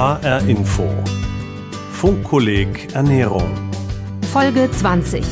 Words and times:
HR 0.00 0.48
Info. 0.48 0.88
Funkkolleg 1.92 2.94
Ernährung. 2.94 3.54
Folge 4.32 4.70
20. 4.70 5.22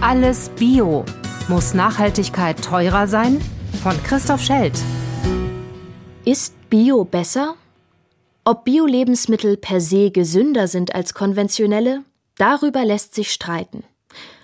Alles 0.00 0.48
Bio. 0.58 1.04
Muss 1.46 1.72
Nachhaltigkeit 1.72 2.60
teurer 2.60 3.06
sein? 3.06 3.40
Von 3.80 3.92
Christoph 4.02 4.42
Schelt. 4.42 4.76
Ist 6.24 6.52
Bio 6.68 7.04
besser? 7.04 7.54
Ob 8.44 8.64
Bio-Lebensmittel 8.64 9.56
per 9.56 9.80
se 9.80 10.10
gesünder 10.10 10.66
sind 10.66 10.96
als 10.96 11.14
konventionelle, 11.14 12.02
darüber 12.38 12.84
lässt 12.84 13.14
sich 13.14 13.30
streiten. 13.30 13.84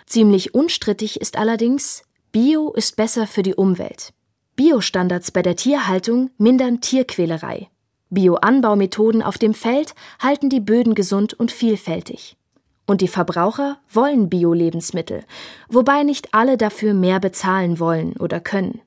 Ziemlich 0.07 0.55
unstrittig 0.55 1.21
ist 1.21 1.37
allerdings, 1.37 2.05
Bio 2.31 2.73
ist 2.75 2.95
besser 2.95 3.27
für 3.27 3.43
die 3.43 3.57
Umwelt. 3.57 4.13
Biostandards 4.55 5.33
bei 5.33 5.43
der 5.43 5.57
Tierhaltung 5.57 6.31
mindern 6.39 6.81
Tierquälerei. 6.81 7.71
Bioanbaumethoden 8.11 9.23
auf 9.23 9.39
dem 9.39 9.55
Feld 9.55 9.95
halten 10.21 10.51
die 10.51 10.61
Böden 10.61 10.95
gesund 10.95 11.35
und 11.35 11.51
vielfältig. 11.51 12.37
Und 12.87 13.01
die 13.01 13.09
Verbraucher 13.09 13.79
wollen 13.91 14.29
Bio-Lebensmittel, 14.29 15.25
wobei 15.69 16.03
nicht 16.03 16.35
alle 16.35 16.57
dafür 16.57 16.93
mehr 16.95 17.19
bezahlen 17.19 17.79
wollen 17.79 18.15
oder 18.19 18.41
können. 18.41 18.81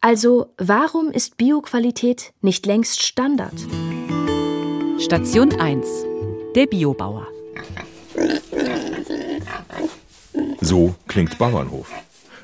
Also 0.00 0.48
warum 0.58 1.12
ist 1.12 1.36
Bioqualität 1.36 2.32
nicht 2.40 2.66
längst 2.66 3.02
Standard? 3.02 3.54
Station 4.98 5.52
1. 5.60 5.86
Der 6.56 6.66
Biobauer. 6.66 7.28
So 10.60 10.94
klingt 11.06 11.38
Bauernhof. 11.38 11.92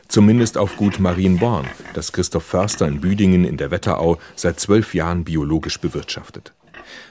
Zumindest 0.08 0.56
auf 0.56 0.76
Gut 0.78 1.00
Marienborn, 1.00 1.66
das 1.92 2.12
Christoph 2.12 2.44
Förster 2.44 2.88
in 2.88 3.02
Büdingen 3.02 3.44
in 3.44 3.58
der 3.58 3.70
Wetterau 3.70 4.16
seit 4.36 4.58
zwölf 4.58 4.94
Jahren 4.94 5.24
biologisch 5.24 5.78
bewirtschaftet. 5.78 6.54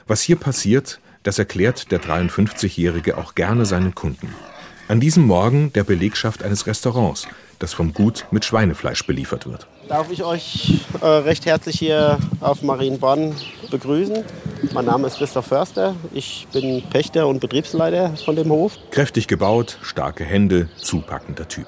Was 0.08 0.20
hier 0.20 0.34
passiert, 0.34 0.98
das 1.22 1.38
erklärt 1.38 1.92
der 1.92 2.02
53-Jährige 2.02 3.16
auch 3.16 3.36
gerne 3.36 3.66
seinen 3.66 3.94
Kunden. 3.94 4.34
An 4.88 4.98
diesem 4.98 5.26
Morgen 5.26 5.72
der 5.74 5.84
Belegschaft 5.84 6.42
eines 6.42 6.66
Restaurants, 6.66 7.28
das 7.60 7.72
vom 7.72 7.92
Gut 7.94 8.26
mit 8.32 8.44
Schweinefleisch 8.44 9.06
beliefert 9.06 9.46
wird. 9.46 9.68
Darf 9.88 10.10
ich 10.10 10.24
euch 10.24 10.80
äh, 11.00 11.06
recht 11.06 11.46
herzlich 11.46 11.78
hier 11.78 12.18
auf 12.40 12.62
Marienborn 12.62 13.36
begrüßen. 13.70 14.24
Mein 14.72 14.86
Name 14.86 15.06
ist 15.06 15.18
Christoph 15.18 15.46
Förster. 15.46 15.94
Ich 16.12 16.48
bin 16.52 16.82
Pächter 16.90 17.28
und 17.28 17.38
Betriebsleiter 17.38 18.16
von 18.24 18.34
dem 18.34 18.50
Hof. 18.50 18.72
Kräftig 18.90 19.28
gebaut, 19.28 19.78
starke 19.82 20.24
Hände, 20.24 20.68
zupackender 20.78 21.46
Typ. 21.46 21.66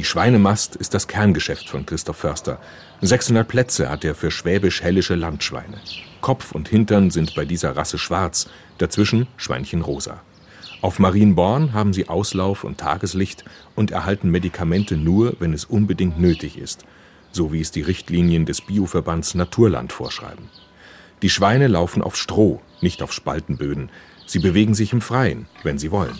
Die 0.00 0.06
Schweinemast 0.06 0.76
ist 0.76 0.94
das 0.94 1.08
Kerngeschäft 1.08 1.68
von 1.68 1.84
Christoph 1.84 2.16
Förster. 2.16 2.58
600 3.02 3.46
Plätze 3.46 3.90
hat 3.90 4.02
er 4.02 4.14
für 4.14 4.30
schwäbisch-hellische 4.30 5.14
Landschweine. 5.14 5.76
Kopf 6.22 6.52
und 6.52 6.70
Hintern 6.70 7.10
sind 7.10 7.34
bei 7.34 7.44
dieser 7.44 7.76
Rasse 7.76 7.98
schwarz, 7.98 8.48
dazwischen 8.78 9.26
Schweinchen 9.36 9.82
rosa. 9.82 10.22
Auf 10.80 11.00
Marienborn 11.00 11.74
haben 11.74 11.92
sie 11.92 12.08
Auslauf 12.08 12.64
und 12.64 12.78
Tageslicht 12.78 13.44
und 13.74 13.90
erhalten 13.90 14.30
Medikamente 14.30 14.96
nur, 14.96 15.34
wenn 15.38 15.52
es 15.52 15.66
unbedingt 15.66 16.18
nötig 16.18 16.56
ist, 16.56 16.86
so 17.30 17.52
wie 17.52 17.60
es 17.60 17.70
die 17.70 17.82
Richtlinien 17.82 18.46
des 18.46 18.62
Bioverbands 18.62 19.34
Naturland 19.34 19.92
vorschreiben. 19.92 20.48
Die 21.20 21.28
Schweine 21.28 21.66
laufen 21.66 22.00
auf 22.00 22.16
Stroh, 22.16 22.62
nicht 22.80 23.02
auf 23.02 23.12
Spaltenböden. 23.12 23.90
Sie 24.30 24.38
bewegen 24.38 24.74
sich 24.74 24.92
im 24.92 25.00
Freien, 25.00 25.46
wenn 25.64 25.76
sie 25.76 25.90
wollen. 25.90 26.16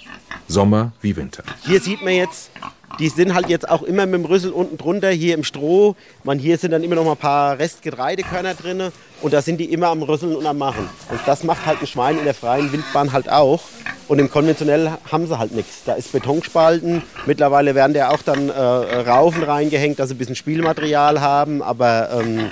Sommer 0.49 0.91
wie 1.01 1.15
Winter. 1.15 1.45
Hier 1.65 1.81
sieht 1.81 2.03
man 2.03 2.15
jetzt 2.15 2.51
die 2.99 3.09
sind 3.09 3.35
halt 3.35 3.49
jetzt 3.49 3.69
auch 3.69 3.83
immer 3.83 4.05
mit 4.05 4.15
dem 4.21 4.25
Rüssel 4.25 4.51
unten 4.51 4.77
drunter, 4.77 5.11
hier 5.11 5.35
im 5.35 5.45
Stroh. 5.45 5.95
Man, 6.25 6.39
hier 6.39 6.59
sind 6.59 6.73
dann 6.73 6.83
immer 6.83 6.97
noch 6.97 7.05
mal 7.05 7.13
ein 7.13 7.17
paar 7.17 7.59
Restgetreidekörner 7.59 8.55
drin 8.55 8.91
und 9.23 9.33
da 9.33 9.41
sind 9.41 9.59
die 9.59 9.73
immer 9.73 9.89
am 9.89 10.03
Rüsseln 10.03 10.35
und 10.35 10.45
am 10.45 10.59
Machen. 10.59 10.89
Und 11.09 11.21
das 11.25 11.45
macht 11.45 11.65
halt 11.67 11.81
ein 11.81 11.87
Schwein 11.87 12.19
in 12.19 12.25
der 12.25 12.35
freien 12.35 12.73
Wildbahn 12.73 13.13
halt 13.13 13.31
auch. 13.31 13.63
Und 14.09 14.19
im 14.19 14.29
konventionell 14.29 14.91
haben 15.11 15.27
sie 15.27 15.39
halt 15.39 15.53
nichts. 15.53 15.85
Da 15.85 15.95
ist 15.95 16.11
Betonspalten. 16.11 17.03
Mittlerweile 17.27 17.77
werden 17.77 17.95
da 17.95 18.11
auch 18.11 18.23
dann 18.23 18.51
äh, 18.51 18.53
Raufen 18.53 19.45
reingehängt, 19.45 20.01
dass 20.01 20.09
sie 20.09 20.17
ein 20.17 20.19
bisschen 20.19 20.35
Spielmaterial 20.35 21.21
haben. 21.21 21.63
Aber 21.63 22.11
ähm, 22.21 22.51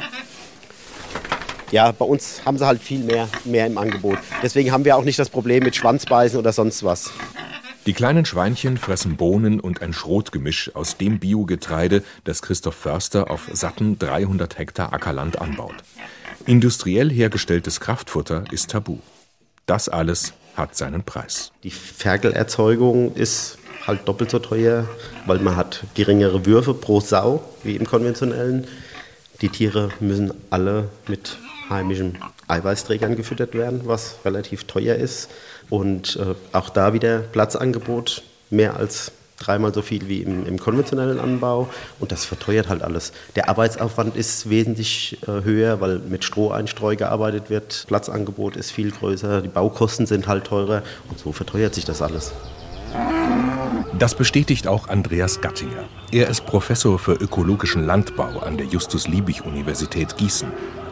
ja, 1.71 1.93
bei 1.93 2.05
uns 2.05 2.45
haben 2.45 2.59
sie 2.59 2.67
halt 2.67 2.83
viel 2.83 3.01
mehr, 3.01 3.29
mehr 3.45 3.67
im 3.67 3.79
Angebot. 3.79 4.19
Deswegen 4.43 4.73
haben 4.73 4.85
wir 4.85 4.97
auch 4.97 5.05
nicht 5.05 5.19
das 5.19 5.31
Problem 5.31 5.65
mit 5.65 5.77
Schwanzbeißen 5.77 6.39
oder 6.39 6.53
sonst 6.53 6.83
was. 6.85 7.11
Die 7.87 7.95
kleinen 7.95 8.27
Schweinchen 8.27 8.77
fressen 8.77 9.17
Bohnen 9.17 9.61
und 9.61 9.81
ein 9.81 9.95
Schrotgemisch 9.95 10.73
aus 10.75 10.99
dem 10.99 11.19
Biogetreide, 11.19 12.03
das 12.25 12.43
Christoph 12.43 12.75
Förster 12.75 13.31
auf 13.31 13.49
satten 13.53 13.99
300 13.99 14.59
Hektar 14.59 14.93
Ackerland 14.93 15.41
anbaut. 15.41 15.77
Industriell 16.45 17.11
hergestelltes 17.11 17.81
Kraftfutter 17.81 18.45
ist 18.51 18.71
tabu. 18.71 18.99
Das 19.67 19.89
alles 19.89 20.35
hat 20.55 20.77
seinen 20.77 21.03
Preis. 21.03 21.53
Die 21.63 21.71
Ferkelerzeugung 21.71 23.15
ist 23.15 23.59
halt 23.87 24.07
doppelt 24.07 24.31
so 24.31 24.39
teuer, 24.39 24.87
weil 25.27 25.39
man 25.39 25.57
hat 25.57 25.85
geringere 25.95 26.45
Würfe 26.45 26.75
pro 26.75 27.01
Sau 27.01 27.43
wie 27.63 27.77
im 27.77 27.87
konventionellen. 27.87 28.67
Die 29.41 29.49
Tiere 29.49 29.91
müssen 30.01 30.35
alle 30.51 30.91
mit 31.07 31.39
heimischen 31.71 32.19
Eiweißträgern 32.47 33.17
gefüttert 33.17 33.55
werden, 33.55 33.83
was 33.85 34.17
relativ 34.25 34.65
teuer 34.65 34.97
ist. 34.97 35.31
Und 35.71 36.17
äh, 36.17 36.35
auch 36.57 36.71
da 36.71 36.93
wieder 36.93 37.19
Platzangebot 37.19 38.23
mehr 38.51 38.77
als 38.77 39.13
dreimal 39.39 39.73
so 39.73 39.83
viel 39.83 40.09
wie 40.09 40.23
im, 40.23 40.47
im, 40.47 40.59
konventionellen 40.59 41.21
Anbau 41.21 41.69
und 42.01 42.13
das 42.13 42.25
verteuert 42.25 42.69
halt 42.69 42.83
alles. 42.83 43.13
Der 43.37 43.49
Arbeitsaufwand 43.49 44.17
ist 44.17 44.51
wesentlich 44.51 45.19
äh, 45.23 45.45
höher, 45.45 45.81
weil 45.81 46.01
mit 46.01 46.25
Stroheinstreu 46.25 46.97
gearbeitet 46.97 47.49
wird. 47.49 47.85
Platzangebot 47.87 48.57
ist 48.57 48.73
viel 48.73 48.91
größer, 48.91 49.43
die 49.43 49.49
Baukosten 49.49 50.07
sind 50.07 50.27
halt 50.27 50.45
teurer 50.45 50.83
und 51.09 51.19
so 51.19 51.33
verteuert 51.33 51.75
sich 51.75 51.85
das 51.85 52.03
alles. 52.03 52.33
Das 53.99 54.15
bestätigt 54.15 54.67
auch 54.67 54.89
Andreas 54.89 55.41
Gattinger. 55.41 55.85
Er 56.11 56.29
ist 56.29 56.47
Professor 56.47 56.99
für 56.99 57.13
ökologischen 57.13 57.85
Landbau 57.85 58.41
an 58.41 58.57
der 58.57 58.67
Justus-Liebig-Universität 58.67 60.17
Gießen. 60.17 60.49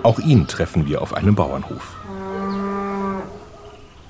Auch 0.06 0.21
ihn 0.21 0.47
treffen 0.47 0.87
wir 0.87 1.03
auf 1.03 1.15
einem 1.15 1.34
Bauernhof. 1.34 1.97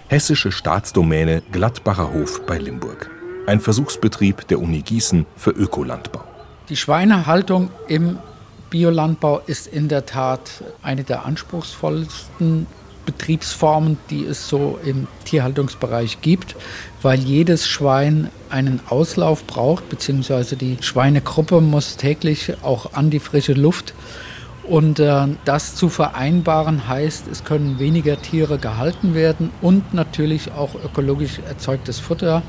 Hessische 0.09 0.53
Staatsdomäne 0.53 1.41
Gladbacher 1.53 2.13
Hof 2.13 2.45
bei 2.45 2.59
Limburg. 2.59 3.11
Ein 3.47 3.61
Versuchsbetrieb 3.61 4.47
der 4.49 4.61
Uni 4.61 4.83
Gießen 4.83 5.25
für 5.37 5.53
Ökolandbau. 5.53 6.23
Die 6.69 6.77
Schweinehaltung 6.77 7.71
im 7.89 8.19
Biolandbau 8.69 9.41
ist 9.47 9.69
in 9.69 9.89
der 9.89 10.05
Tat 10.05 10.63
eine 10.83 11.03
der 11.03 11.25
anspruchsvollsten 11.25 12.67
Betriebsformen, 13.07 13.97
die 14.11 14.27
es 14.27 14.51
so 14.51 14.79
im 14.85 15.07
Tierhaltungsbereich 15.25 16.21
gibt, 16.21 16.57
weil 17.01 17.21
jedes 17.21 17.67
Schwein 17.67 18.31
einen 18.51 18.81
Auslauf 18.91 19.47
braucht, 19.47 19.89
beziehungsweise 19.89 20.57
die 20.57 20.77
Schweinegruppe 20.83 21.63
muss 21.63 21.97
täglich 21.97 22.53
auch 22.63 22.93
an 22.93 23.09
die 23.09 23.21
frische 23.21 23.55
Luft 23.55 23.95
und 24.69 24.99
äh, 24.99 25.27
das 25.45 25.75
zu 25.75 25.89
vereinbaren 25.89 26.89
heißt, 26.89 27.29
es 27.29 27.45
können 27.45 27.79
weniger 27.79 28.21
Tiere 28.21 28.59
gehalten 28.59 29.15
werden 29.15 29.51
und 29.63 29.95
natürlich 29.95 30.53
auch 30.53 30.75
ökologisch 30.75 31.41
erzeugtes 31.49 32.01
Futter, 32.01 32.43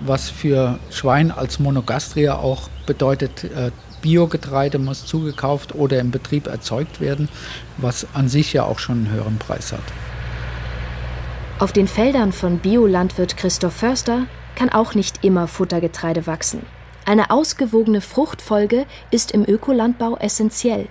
was 0.00 0.30
für 0.30 0.78
Schwein 0.90 1.30
als 1.30 1.58
Monogastria 1.58 2.36
auch 2.36 2.68
bedeutet, 2.86 3.44
äh, 3.44 3.70
Biogetreide 4.02 4.78
muss 4.78 5.04
zugekauft 5.06 5.74
oder 5.74 6.00
im 6.00 6.10
Betrieb 6.10 6.46
erzeugt 6.46 7.00
werden, 7.00 7.28
was 7.76 8.06
an 8.14 8.28
sich 8.28 8.52
ja 8.52 8.64
auch 8.64 8.78
schon 8.78 8.98
einen 8.98 9.10
höheren 9.10 9.38
Preis 9.38 9.72
hat. 9.72 9.80
Auf 11.58 11.72
den 11.72 11.86
Feldern 11.86 12.32
von 12.32 12.58
Biolandwirt 12.58 13.36
Christoph 13.36 13.74
Förster 13.74 14.26
kann 14.56 14.70
auch 14.70 14.94
nicht 14.94 15.22
immer 15.22 15.46
Futtergetreide 15.46 16.26
wachsen. 16.26 16.62
Eine 17.04 17.30
ausgewogene 17.30 18.00
Fruchtfolge 18.00 18.86
ist 19.10 19.32
im 19.32 19.44
Ökolandbau 19.44 20.16
essentiell. 20.16 20.88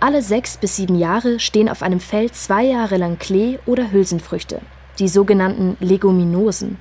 Alle 0.00 0.22
sechs 0.22 0.56
bis 0.56 0.76
sieben 0.76 0.98
Jahre 0.98 1.40
stehen 1.40 1.68
auf 1.68 1.82
einem 1.82 2.00
Feld 2.00 2.34
zwei 2.34 2.64
Jahre 2.64 2.96
lang 2.96 3.18
Klee 3.18 3.58
oder 3.66 3.90
Hülsenfrüchte, 3.90 4.60
die 4.98 5.08
sogenannten 5.08 5.76
Leguminosen. 5.80 6.78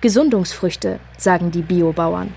Gesundungsfrüchte, 0.00 1.00
sagen 1.16 1.50
die 1.50 1.62
Biobauern. 1.62 2.32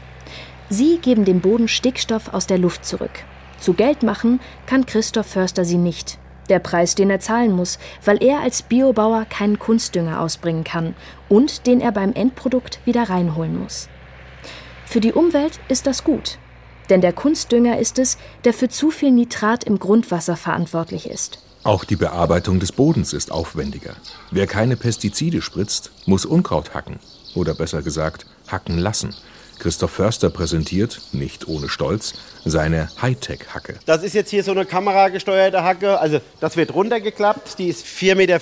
Sie 0.69 1.00
geben 1.00 1.25
dem 1.25 1.42
Boden 1.42 1.68
Stickstoff 1.68 2.34
aus 2.34 2.48
der 2.48 2.58
Luft 2.58 2.86
zurück. 2.86 3.12
Zu 3.60 3.74
Geld 3.74 4.04
machen 4.04 4.40
kann 4.66 4.86
Christoph 4.86 5.28
Förster 5.28 5.66
sie 5.66 5.78
nicht. 5.78 6.18
Der 6.50 6.60
Preis, 6.60 6.96
den 6.96 7.10
er 7.10 7.19
zahlen 7.19 7.52
muss, 7.52 7.80
weil 8.04 8.22
er 8.24 8.42
als 8.42 8.64
Biobauer 8.64 9.25
keinen 9.25 9.60
Kunstdünger 9.60 10.19
ausbringen 10.19 10.64
kann 10.64 10.96
und 11.30 11.68
den 11.68 11.81
er 11.81 11.92
beim 11.92 12.14
Endprodukt 12.14 12.80
wieder 12.86 13.10
reinholen 13.10 13.60
muss. 13.60 13.90
Für 14.86 15.00
die 15.00 15.14
Umwelt 15.14 15.60
ist 15.68 15.88
das 15.88 16.04
gut, 16.04 16.40
denn 16.92 17.02
der 17.02 17.14
Kunstdünger 17.14 17.80
ist 17.80 17.98
es, 17.98 18.18
der 18.44 18.54
für 18.54 18.70
zu 18.70 18.92
viel 18.92 19.12
Nitrat 19.12 19.64
im 19.64 19.80
Grundwasser 19.80 20.36
verantwortlich 20.36 21.10
ist. 21.10 21.40
Auch 21.64 21.86
die 21.86 21.96
Bearbeitung 21.96 22.60
des 22.60 22.72
Bodens 22.72 23.14
ist 23.14 23.32
aufwendiger. 23.32 23.96
Wer 24.30 24.46
keine 24.46 24.76
Pestizide 24.76 25.42
spritzt, 25.42 25.92
muss 26.06 26.26
Unkraut 26.26 26.74
hacken. 26.74 27.00
Oder 27.34 27.54
besser 27.54 27.82
gesagt, 27.82 28.26
hacken 28.48 28.78
lassen. 28.78 29.16
Christoph 29.62 29.92
Förster 29.92 30.32
präsentiert, 30.32 31.00
nicht 31.12 31.48
ohne 31.48 31.70
Stolz, 31.70 32.16
seine 32.46 32.90
Hightech-Hacke. 33.00 33.76
Das 33.86 34.02
ist 34.02 34.14
jetzt 34.14 34.32
hier 34.32 34.44
so 34.44 34.50
eine 34.50 34.66
kameragesteuerte 34.66 35.64
Hacke. 35.64 36.00
Also 36.00 36.20
das 36.40 36.58
wird 36.58 36.74
runtergeklappt. 36.74 37.60
Die 37.60 37.68
ist 37.68 37.86
4,50 37.86 38.16
Meter 38.16 38.40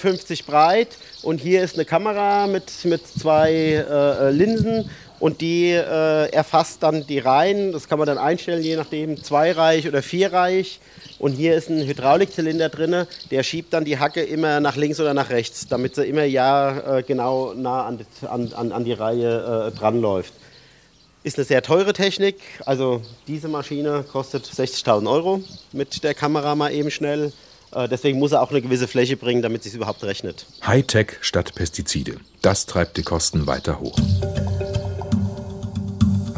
breit. 0.48 0.98
Und 1.22 1.42
hier 1.42 1.62
ist 1.62 1.76
eine 1.76 1.84
Kamera 1.84 2.48
mit, 2.48 2.72
mit 2.86 3.06
zwei 3.06 3.52
äh, 3.52 4.32
Linsen. 4.32 4.90
Und 5.20 5.42
die 5.42 5.72
äh, 5.72 6.30
erfasst 6.32 6.82
dann 6.82 7.06
die 7.06 7.20
Reihen. 7.20 7.72
Das 7.72 7.88
kann 7.90 8.00
man 8.00 8.08
dann 8.08 8.18
einstellen, 8.18 8.64
je 8.64 8.76
nachdem, 8.76 9.22
zweireich 9.22 9.88
oder 9.88 10.02
vierreich. 10.02 10.80
Und 11.20 11.34
hier 11.34 11.56
ist 11.56 11.70
ein 11.70 11.86
Hydraulikzylinder 11.86 12.70
drin, 12.70 13.06
der 13.30 13.44
schiebt 13.44 13.74
dann 13.74 13.84
die 13.84 14.00
Hacke 14.00 14.22
immer 14.22 14.62
nach 14.62 14.78
links 14.78 15.00
oder 15.02 15.14
nach 15.14 15.30
rechts, 15.30 15.68
damit 15.68 15.96
sie 15.96 16.06
immer 16.06 16.24
ja 16.24 16.98
äh, 16.98 17.04
genau 17.04 17.54
nah 17.54 17.86
an, 17.86 18.06
an, 18.30 18.72
an 18.72 18.86
die 18.86 18.94
Reihe 18.94 19.72
äh, 19.74 19.78
dran 19.78 20.00
läuft. 20.00 20.34
Ist 21.24 21.38
eine 21.38 21.44
sehr 21.44 21.62
teure 21.62 21.92
Technik, 21.92 22.38
also 22.66 23.02
diese 23.28 23.50
Maschine 23.50 24.06
kostet 24.10 24.46
60.000 24.46 25.12
Euro 25.12 25.44
mit 25.74 26.02
der 26.06 26.14
Kamera 26.14 26.56
mal 26.56 26.72
eben 26.72 26.90
schnell. 26.90 27.34
Äh, 27.74 27.90
deswegen 27.90 28.20
muss 28.20 28.32
er 28.32 28.42
auch 28.42 28.52
eine 28.52 28.62
gewisse 28.62 28.88
Fläche 28.88 29.18
bringen, 29.18 29.42
damit 29.42 29.60
es 29.60 29.66
sich 29.66 29.76
überhaupt 29.76 30.04
rechnet. 30.06 30.46
Hightech 30.66 31.18
statt 31.20 31.54
Pestizide. 31.56 32.18
Das 32.42 32.66
treibt 32.66 32.96
die 32.96 33.04
Kosten 33.04 33.48
weiter 33.48 33.82
hoch. 33.82 33.98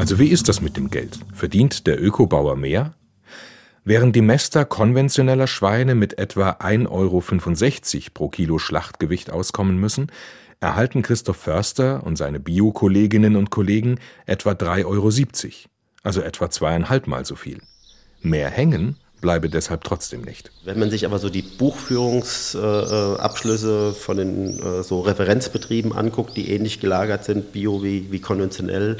Also 0.02 0.18
wie 0.18 0.30
ist 0.30 0.50
das 0.50 0.62
mit 0.62 0.78
dem 0.78 0.90
Geld? 0.90 1.20
Verdient 1.32 1.86
der 1.86 2.02
Ökobauer 2.02 2.56
mehr? 2.56 2.96
Während 3.84 4.16
die 4.16 4.24
Mäster 4.24 4.66
konventioneller 4.66 5.46
Schweine 5.46 5.94
mit 5.94 6.18
etwa 6.18 6.54
1,65 6.54 6.90
Euro 6.90 7.24
pro 8.12 8.28
Kilo 8.28 8.58
Schlachtgewicht 8.58 9.30
auskommen 9.30 9.78
müssen, 9.78 10.12
erhalten 10.60 11.04
Christoph 11.04 11.38
Förster 11.38 12.04
und 12.04 12.16
seine 12.16 12.40
Bio-Kolleginnen 12.40 13.36
und 13.36 13.52
Kollegen 13.52 14.00
etwa 14.26 14.54
3,70 14.54 14.86
Euro, 14.86 15.12
also 16.02 16.22
etwa 16.22 16.50
zweieinhalb 16.50 17.06
Mal 17.06 17.24
so 17.24 17.36
viel. 17.36 17.62
Mehr 18.24 18.50
hängen 18.50 18.98
bleibe 19.22 19.50
deshalb 19.50 19.84
trotzdem 19.84 20.22
nicht. 20.22 20.50
Wenn 20.66 20.80
man 20.80 20.90
sich 20.90 21.06
aber 21.06 21.20
so 21.20 21.30
die 21.30 21.44
Buchführungsabschlüsse 21.44 23.94
von 23.94 24.18
den 24.18 24.60
äh, 24.60 24.82
so 24.82 25.02
Referenzbetrieben 25.02 25.94
anguckt, 25.94 26.36
die 26.36 26.50
ähnlich 26.50 26.80
gelagert 26.80 27.24
sind, 27.24 27.52
bio 27.52 27.84
wie, 27.84 28.12
wie 28.12 28.20
konventionell, 28.20 28.98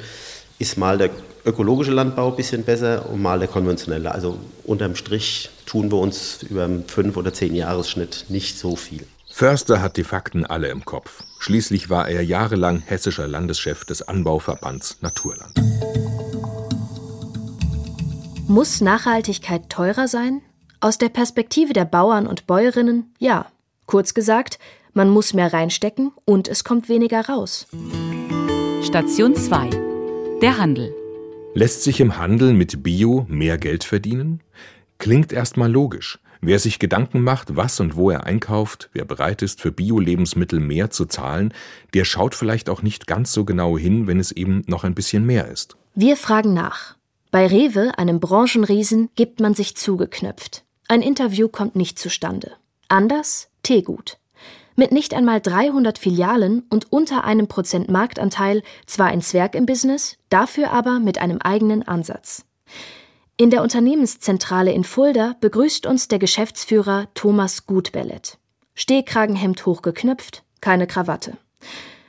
ist 0.62 0.78
mal 0.78 0.98
der 0.98 1.10
ökologische 1.44 1.92
Landbau 1.92 2.30
ein 2.30 2.36
bisschen 2.36 2.64
besser 2.64 3.10
und 3.10 3.22
mal 3.22 3.40
der 3.40 3.48
konventionelle. 3.48 4.12
Also 4.12 4.38
unterm 4.64 4.96
Strich 4.96 5.50
tun 5.66 5.92
wir 5.92 5.98
uns 5.98 6.44
über 6.44 6.66
einen 6.66 6.86
5- 6.86 7.18
oder 7.18 7.32
10-Jahres-Schnitt 7.32 8.26
nicht 8.30 8.60
so 8.60 8.76
viel. 8.76 9.06
Förster 9.32 9.82
hat 9.82 9.98
die 9.98 10.04
Fakten 10.04 10.46
alle 10.46 10.68
im 10.70 10.86
Kopf. 10.86 11.24
Schließlich 11.40 11.90
war 11.90 12.08
er 12.08 12.22
jahrelang 12.22 12.84
hessischer 12.86 13.28
Landeschef 13.28 13.86
des 13.86 14.08
Anbauverbands 14.08 14.98
Naturland. 15.02 15.60
Muss 18.48 18.82
Nachhaltigkeit 18.82 19.70
teurer 19.70 20.08
sein? 20.08 20.42
Aus 20.80 20.98
der 20.98 21.10
Perspektive 21.10 21.74
der 21.74 21.86
Bauern 21.86 22.28
und 22.28 22.46
Bäuerinnen 22.46 23.14
ja. 23.18 23.48
Kurz 23.88 24.14
gesagt, 24.14 24.60
man 24.94 25.10
muss 25.10 25.34
mehr 25.34 25.54
reinstecken 25.54 26.12
und 26.26 26.48
es 26.48 26.64
kommt 26.64 26.88
weniger 26.88 27.28
raus. 27.28 27.68
Station 28.84 29.36
2. 29.36 29.91
Der 30.42 30.58
Handel. 30.58 30.92
Lässt 31.54 31.84
sich 31.84 32.00
im 32.00 32.18
Handel 32.18 32.54
mit 32.54 32.82
Bio 32.82 33.28
mehr 33.30 33.60
Geld 33.60 33.84
verdienen? 33.84 34.42
Klingt 34.98 35.32
erstmal 35.32 35.72
logisch. 35.72 36.18
Wer 36.42 36.58
sich 36.58 36.80
Gedanken 36.80 37.22
macht, 37.22 37.56
was 37.56 37.80
und 37.80 37.96
wo 37.96 38.10
er 38.10 38.24
einkauft, 38.24 38.90
wer 38.92 39.06
bereit 39.06 39.44
ist, 39.44 39.62
für 39.62 39.72
Bio-Lebensmittel 39.72 40.60
mehr 40.60 40.90
zu 40.90 41.06
zahlen, 41.06 41.54
der 41.94 42.06
schaut 42.06 42.34
vielleicht 42.34 42.72
auch 42.72 42.82
nicht 42.82 43.06
ganz 43.06 43.34
so 43.34 43.46
genau 43.46 43.78
hin, 43.78 44.08
wenn 44.08 44.20
es 44.20 44.32
eben 44.32 44.64
noch 44.66 44.84
ein 44.84 44.96
bisschen 44.96 45.28
mehr 45.28 45.48
ist. 45.48 45.78
Wir 45.94 46.18
fragen 46.18 46.56
nach. 46.56 46.96
Bei 47.30 47.46
Rewe, 47.46 48.00
einem 48.00 48.20
Branchenriesen, 48.20 49.10
gibt 49.16 49.42
man 49.42 49.54
sich 49.54 49.78
zugeknöpft. 49.78 50.64
Ein 50.88 51.04
Interview 51.04 51.50
kommt 51.50 51.76
nicht 51.76 52.00
zustande. 52.00 52.54
Anders 52.88 53.50
Teegut. 53.62 54.18
Mit 54.76 54.92
nicht 54.92 55.14
einmal 55.14 55.42
300 55.42 55.98
Filialen 55.98 56.64
und 56.70 56.92
unter 56.92 57.24
einem 57.24 57.48
Prozent 57.48 57.90
Marktanteil 57.90 58.64
zwar 58.86 59.08
ein 59.08 59.22
Zwerg 59.22 59.56
im 59.56 59.66
Business, 59.66 60.18
dafür 60.30 60.72
aber 60.72 61.00
mit 61.00 61.20
einem 61.20 61.40
eigenen 61.40 61.88
Ansatz. 61.88 62.46
In 63.38 63.50
der 63.50 63.64
Unternehmenszentrale 63.64 64.72
in 64.72 64.84
Fulda 64.84 65.36
begrüßt 65.42 65.86
uns 65.86 66.08
der 66.08 66.20
Geschäftsführer 66.20 67.08
Thomas 67.16 67.66
Gutbellet. 67.66 68.38
Stehkragenhemd 68.76 69.66
hochgeknöpft, 69.66 70.44
keine 70.62 70.88
Krawatte. 70.88 71.38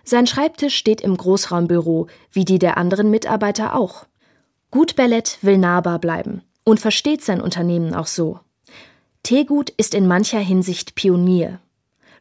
Sein 0.04 0.26
Schreibtisch 0.26 0.76
steht 0.76 1.00
im 1.00 1.16
Großraumbüro, 1.16 2.08
wie 2.30 2.44
die 2.44 2.58
der 2.58 2.76
anderen 2.76 3.10
Mitarbeiter 3.10 3.74
auch. 3.74 4.06
Gutbellet 4.70 5.38
will 5.42 5.58
nahbar 5.58 5.98
bleiben 5.98 6.42
und 6.64 6.80
versteht 6.80 7.22
sein 7.22 7.40
Unternehmen 7.40 7.94
auch 7.94 8.06
so. 8.06 8.40
Teegut 9.22 9.70
ist 9.70 9.94
in 9.94 10.06
mancher 10.06 10.40
Hinsicht 10.40 10.94
Pionier. 10.94 11.60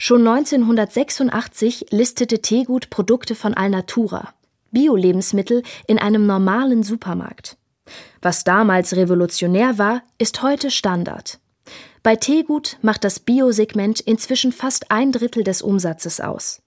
Schon 0.03 0.27
1986 0.27 1.85
listete 1.91 2.41
Teegut 2.41 2.89
Produkte 2.89 3.35
von 3.35 3.53
Alnatura, 3.53 4.33
Bio-Lebensmittel 4.71 5.61
in 5.85 5.99
einem 5.99 6.25
normalen 6.25 6.81
Supermarkt. 6.81 7.55
Was 8.19 8.43
damals 8.43 8.95
revolutionär 8.95 9.77
war, 9.77 10.01
ist 10.17 10.41
heute 10.41 10.71
Standard. 10.71 11.37
Bei 12.01 12.15
Teegut 12.15 12.79
macht 12.81 13.03
das 13.03 13.19
Biosegment 13.19 13.99
inzwischen 13.99 14.51
fast 14.51 14.89
ein 14.89 15.11
Drittel 15.11 15.43
des 15.43 15.61
Umsatzes 15.61 16.19
aus. 16.19 16.63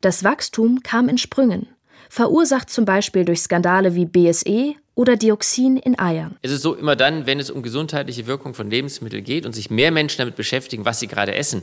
Das 0.00 0.24
Wachstum 0.24 0.82
kam 0.82 1.08
in 1.08 1.16
Sprüngen, 1.16 1.68
verursacht 2.10 2.70
zum 2.70 2.84
Beispiel 2.84 3.24
durch 3.24 3.42
Skandale 3.42 3.94
wie 3.94 4.06
BSE 4.06 4.74
oder 4.96 5.14
Dioxin 5.14 5.76
in 5.76 5.96
Eiern. 5.96 6.38
Es 6.42 6.50
ist 6.50 6.62
so, 6.62 6.74
immer 6.74 6.96
dann, 6.96 7.26
wenn 7.26 7.38
es 7.38 7.50
um 7.50 7.62
gesundheitliche 7.62 8.26
Wirkung 8.26 8.52
von 8.52 8.68
Lebensmitteln 8.68 9.22
geht 9.22 9.46
und 9.46 9.52
sich 9.52 9.70
mehr 9.70 9.92
Menschen 9.92 10.18
damit 10.18 10.34
beschäftigen, 10.34 10.84
was 10.84 10.98
sie 10.98 11.06
gerade 11.06 11.36
essen, 11.36 11.62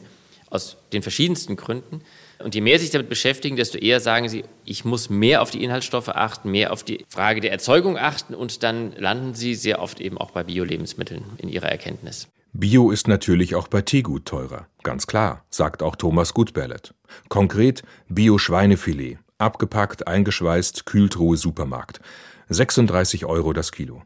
aus 0.51 0.77
den 0.93 1.01
verschiedensten 1.01 1.55
Gründen. 1.55 2.01
Und 2.43 2.53
je 2.53 2.61
mehr 2.61 2.77
sich 2.77 2.91
damit 2.91 3.09
beschäftigen, 3.09 3.55
desto 3.55 3.77
eher 3.77 3.99
sagen 3.99 4.29
sie, 4.29 4.43
ich 4.65 4.85
muss 4.85 5.09
mehr 5.09 5.41
auf 5.41 5.49
die 5.49 5.63
Inhaltsstoffe 5.63 6.09
achten, 6.09 6.51
mehr 6.51 6.71
auf 6.71 6.83
die 6.83 7.05
Frage 7.07 7.41
der 7.41 7.51
Erzeugung 7.51 7.97
achten 7.97 8.35
und 8.35 8.61
dann 8.61 8.91
landen 8.97 9.33
sie 9.33 9.55
sehr 9.55 9.81
oft 9.81 9.99
eben 9.99 10.17
auch 10.17 10.31
bei 10.31 10.43
Bio-Lebensmitteln 10.43 11.23
in 11.37 11.49
ihrer 11.49 11.69
Erkenntnis. 11.69 12.27
Bio 12.53 12.91
ist 12.91 13.07
natürlich 13.07 13.55
auch 13.55 13.69
bei 13.69 13.81
Teegut 13.81 14.25
teurer, 14.25 14.67
ganz 14.83 15.07
klar, 15.07 15.45
sagt 15.49 15.81
auch 15.81 15.95
Thomas 15.95 16.33
Gutberlet. 16.33 16.93
Konkret 17.29 17.83
Bio-Schweinefilet, 18.09 19.19
abgepackt, 19.37 20.07
eingeschweißt, 20.07 20.85
Kühltruhe 20.85 21.37
Supermarkt. 21.37 22.01
36 22.49 23.25
Euro 23.25 23.53
das 23.53 23.71
Kilo. 23.71 24.01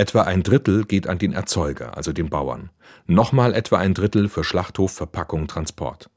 Etwa 0.00 0.22
ein 0.22 0.42
Drittel 0.42 0.86
geht 0.86 1.06
an 1.06 1.18
den 1.18 1.34
Erzeuger, 1.34 1.94
also 1.94 2.14
den 2.14 2.30
Bauern. 2.30 2.70
Nochmal 3.06 3.52
etwa 3.52 3.76
ein 3.76 3.92
Drittel 3.92 4.30
für 4.30 4.44
Schlachthof, 4.44 4.92
Verpackung, 4.92 5.46
Transport. 5.46 6.08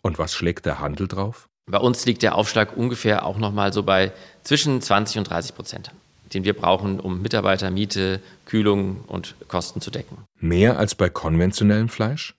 Und 0.00 0.20
was 0.20 0.32
schlägt 0.32 0.64
der 0.64 0.78
Handel 0.78 1.08
drauf? 1.08 1.48
Bei 1.66 1.78
uns 1.78 2.06
liegt 2.06 2.22
der 2.22 2.36
Aufschlag 2.36 2.76
ungefähr 2.76 3.26
auch 3.26 3.38
nochmal 3.38 3.72
so 3.72 3.82
bei 3.82 4.12
zwischen 4.44 4.80
20 4.80 5.18
und 5.18 5.24
30 5.28 5.56
Prozent, 5.56 5.90
den 6.32 6.44
wir 6.44 6.52
brauchen, 6.52 7.00
um 7.00 7.20
Mitarbeiter, 7.20 7.72
Miete, 7.72 8.20
Kühlung 8.46 9.00
und 9.08 9.34
Kosten 9.48 9.80
zu 9.80 9.90
decken. 9.90 10.18
Mehr 10.38 10.78
als 10.78 10.94
bei 10.94 11.08
konventionellem 11.08 11.88
Fleisch? 11.88 12.36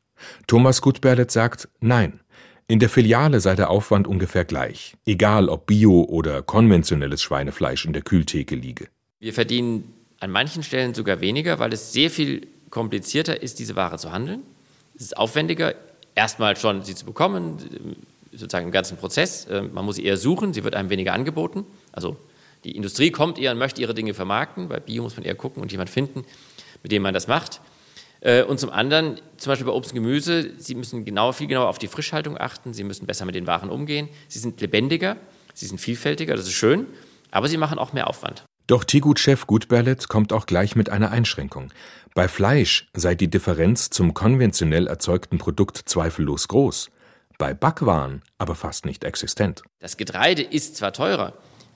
Thomas 0.48 0.82
Gutberlet 0.82 1.32
sagt 1.32 1.68
nein. 1.82 2.22
In 2.70 2.80
der 2.80 2.88
Filiale 2.88 3.42
sei 3.42 3.56
der 3.56 3.70
Aufwand 3.72 4.08
ungefähr 4.08 4.46
gleich, 4.46 4.96
egal 5.06 5.50
ob 5.50 5.66
Bio 5.66 6.04
oder 6.04 6.44
konventionelles 6.44 7.22
Schweinefleisch 7.22 7.84
in 7.84 7.92
der 7.92 8.04
Kühltheke 8.04 8.56
liege. 8.56 8.88
Wir 9.20 9.34
verdienen 9.34 9.94
an 10.24 10.32
manchen 10.32 10.64
Stellen 10.64 10.94
sogar 10.94 11.20
weniger, 11.20 11.60
weil 11.60 11.74
es 11.74 11.92
sehr 11.92 12.10
viel 12.10 12.48
komplizierter 12.70 13.44
ist, 13.44 13.60
diese 13.60 13.76
Ware 13.76 13.98
zu 13.98 14.14
handeln. 14.14 14.44
Es 14.96 15.02
ist 15.02 15.18
aufwendiger, 15.18 15.76
erstmal 16.16 16.56
schon 16.56 16.82
sie 16.82 16.96
zu 16.96 17.06
bekommen, 17.06 17.58
sozusagen 18.32 18.68
im 18.68 18.72
ganzen 18.72 18.96
Prozess. 18.96 19.48
Ähm, 19.52 19.72
man 19.74 19.84
muss 19.84 19.98
sie 19.98 20.06
eher 20.06 20.16
suchen, 20.16 20.54
sie 20.54 20.64
wird 20.64 20.76
einem 20.76 20.90
weniger 20.90 21.14
angeboten. 21.14 21.66
Also 21.92 22.16
die 22.64 22.72
Industrie 22.72 23.12
kommt 23.12 23.38
eher 23.38 23.52
und 23.52 23.58
möchte 23.58 23.82
ihre 23.82 23.94
Dinge 23.94 24.14
vermarkten. 24.14 24.70
Bei 24.70 24.80
Bio 24.80 25.04
muss 25.04 25.18
man 25.18 25.26
eher 25.26 25.36
gucken 25.36 25.62
und 25.62 25.74
jemand 25.74 25.90
finden, 25.90 26.24
mit 26.84 26.94
dem 26.94 27.02
man 27.02 27.14
das 27.14 27.28
macht. 27.28 27.60
Äh, 28.22 28.44
und 28.44 28.62
zum 28.62 28.70
anderen, 28.70 29.20
zum 29.36 29.52
Beispiel 29.52 29.68
bei 29.68 29.74
Obst 29.74 29.92
und 29.92 29.96
Gemüse, 29.96 30.52
Sie 30.58 30.76
müssen 30.76 31.04
genau, 31.04 31.34
viel 31.34 31.48
genauer 31.48 31.68
auf 31.68 31.80
die 31.80 31.90
Frischhaltung 31.90 32.38
achten, 32.38 32.74
Sie 32.74 32.86
müssen 32.86 33.08
besser 33.08 33.26
mit 33.26 33.36
den 33.36 33.46
Waren 33.46 33.70
umgehen. 33.70 34.08
Sie 34.30 34.40
sind 34.40 34.62
lebendiger, 34.62 35.18
Sie 35.54 35.66
sind 35.66 35.80
vielfältiger, 35.80 36.38
das 36.38 36.46
ist 36.46 36.54
schön, 36.54 36.88
aber 37.30 37.50
Sie 37.50 37.58
machen 37.58 37.78
auch 37.78 37.92
mehr 37.92 38.08
Aufwand. 38.08 38.46
Doch 38.68 38.86
Tegut-Chef 38.86 39.46
Gutberlet 39.46 40.08
kommt 40.08 40.32
auch 40.32 40.46
gleich 40.46 40.78
mit 40.78 40.90
einer 40.90 41.12
Einschränkung. 41.12 41.74
Bei 42.16 42.30
Fleisch 42.30 42.88
sei 42.94 43.14
die 43.14 43.30
Differenz 43.30 43.90
zum 43.90 44.14
konventionell 44.14 44.88
erzeugten 44.88 45.38
Produkt 45.38 45.78
zweifellos 45.86 46.48
groß, 46.48 46.90
bei 47.38 47.54
Backwaren 47.54 48.22
aber 48.38 48.56
fast 48.56 48.86
nicht 48.86 49.04
existent. 49.04 49.64
Das 49.80 49.98
Getreide 49.98 50.44
ist 50.44 50.78
zwar 50.78 50.94
teurer, 50.94 51.34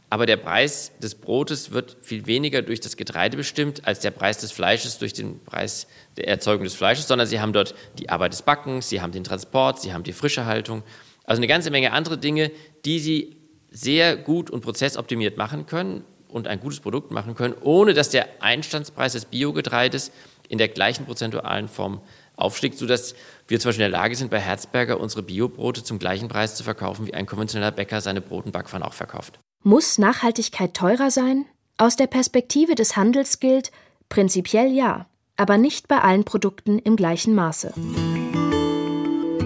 aber 0.10 0.25
der 0.25 0.38
Preis 0.38 0.94
des 1.00 1.15
Brotes 1.15 1.72
wird 1.72 1.98
viel 2.01 2.25
weniger 2.25 2.62
durch 2.62 2.79
das 2.79 2.96
Getreide 2.96 3.36
bestimmt 3.36 3.86
als 3.86 4.00
der 4.00 4.12
Preis 4.12 4.38
des 4.38 4.53
Fleisches 4.53 4.98
durch 4.98 5.12
den 5.12 5.44
Preis 5.44 5.88
der 6.15 6.29
Erzeugung 6.29 6.63
des 6.63 6.75
Fleisches, 6.75 7.10
sondern 7.10 7.27
Sie 7.27 7.41
haben 7.41 7.51
dort 7.51 7.75
die 8.00 8.08
Arbeit 8.08 8.32
des 8.32 8.44
Backens, 8.44 8.88
Sie 8.88 9.01
haben 9.01 9.12
den 9.12 9.25
Transport, 9.25 9.82
Sie 9.82 9.94
haben 9.94 10.03
die 10.03 10.13
frische 10.13 10.46
Haltung, 10.46 10.84
also 11.25 11.41
eine 11.41 11.48
ganze 11.48 11.70
Menge 11.70 11.91
andere 11.91 12.17
Dinge, 12.17 12.50
die 12.86 13.00
Sie 13.00 13.36
sehr 13.70 14.15
gut 14.15 14.50
und 14.50 14.62
prozessoptimiert 14.62 15.38
machen 15.38 15.65
können, 15.65 16.06
und 16.29 16.48
ein 16.48 16.60
gutes 16.60 16.79
Produkt 16.79 17.12
machen 17.12 17.36
können, 17.36 17.55
ohne 17.62 17.93
dass 17.93 18.10
der 18.10 18.27
Einstandspreis 18.39 19.13
des 19.13 19.25
Biogetreides 19.25 20.12
in 20.50 20.57
der 20.57 20.67
gleichen 20.67 21.05
prozentualen 21.05 21.67
Form 21.67 22.01
aufschlägt, 22.36 22.77
sodass 22.77 23.15
wir 23.48 23.60
zum 23.60 23.69
Beispiel 23.69 23.86
in 23.86 23.91
der 23.91 24.00
Lage 24.00 24.15
sind, 24.15 24.31
bei 24.31 24.39
Herzberger 24.39 25.00
unsere 25.00 25.24
Biobrote 25.24 25.84
zum 25.84 26.00
gleichen 26.00 26.27
Preis 26.27 26.55
zu 26.55 26.63
verkaufen, 26.63 27.07
wie 27.07 27.13
ein 27.13 27.25
konventioneller 27.25 27.72
Bäcker 27.72 28.01
seine 28.01 28.22
Brot- 28.22 28.46
und 28.46 28.51
Backpfannen 28.51 28.88
auch 28.88 28.93
verkauft. 28.93 29.39
Muss 29.63 29.98
Nachhaltigkeit 29.98 30.74
teurer 30.74 31.12
sein? 31.12 31.46
Aus 31.77 31.96
der 31.96 32.07
Perspektive 32.07 32.75
des 32.75 32.96
Handels 32.96 33.39
gilt, 33.39 33.72
prinzipiell 34.10 34.72
ja, 34.72 35.07
aber 35.36 35.57
nicht 35.57 35.88
bei 35.88 36.00
allen 36.00 36.24
Produkten 36.24 36.79
im 36.79 36.96
gleichen 36.96 37.36
Maße. 37.36 37.74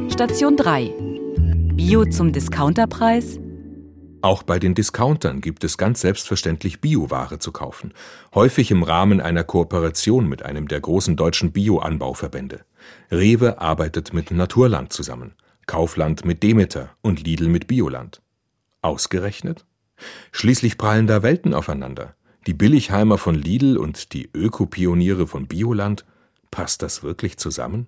Station 0.09 0.55
3. 0.55 0.93
Bio 1.73 2.05
zum 2.05 2.31
Discounterpreis? 2.31 3.39
Auch 4.21 4.43
bei 4.43 4.59
den 4.59 4.75
Discountern 4.75 5.41
gibt 5.41 5.63
es 5.63 5.77
ganz 5.77 6.01
selbstverständlich 6.01 6.79
Bioware 6.79 7.39
zu 7.39 7.51
kaufen, 7.51 7.93
häufig 8.35 8.69
im 8.69 8.83
Rahmen 8.83 9.19
einer 9.19 9.43
Kooperation 9.43 10.29
mit 10.29 10.43
einem 10.43 10.67
der 10.67 10.79
großen 10.79 11.15
deutschen 11.15 11.51
Bioanbauverbände. 11.51 12.61
Rewe 13.11 13.59
arbeitet 13.59 14.13
mit 14.13 14.29
Naturland 14.29 14.93
zusammen, 14.93 15.33
Kaufland 15.65 16.23
mit 16.23 16.43
Demeter 16.43 16.89
und 17.01 17.23
Lidl 17.23 17.47
mit 17.47 17.65
Bioland. 17.65 18.21
Ausgerechnet? 18.83 19.65
Schließlich 20.31 20.77
prallen 20.77 21.07
da 21.07 21.23
Welten 21.23 21.53
aufeinander. 21.55 22.15
Die 22.47 22.53
Billigheimer 22.53 23.17
von 23.17 23.35
Lidl 23.35 23.77
und 23.77 24.13
die 24.13 24.29
Ökopioniere 24.33 25.25
von 25.25 25.47
Bioland. 25.47 26.05
Passt 26.51 26.81
das 26.81 27.01
wirklich 27.01 27.37
zusammen? 27.37 27.87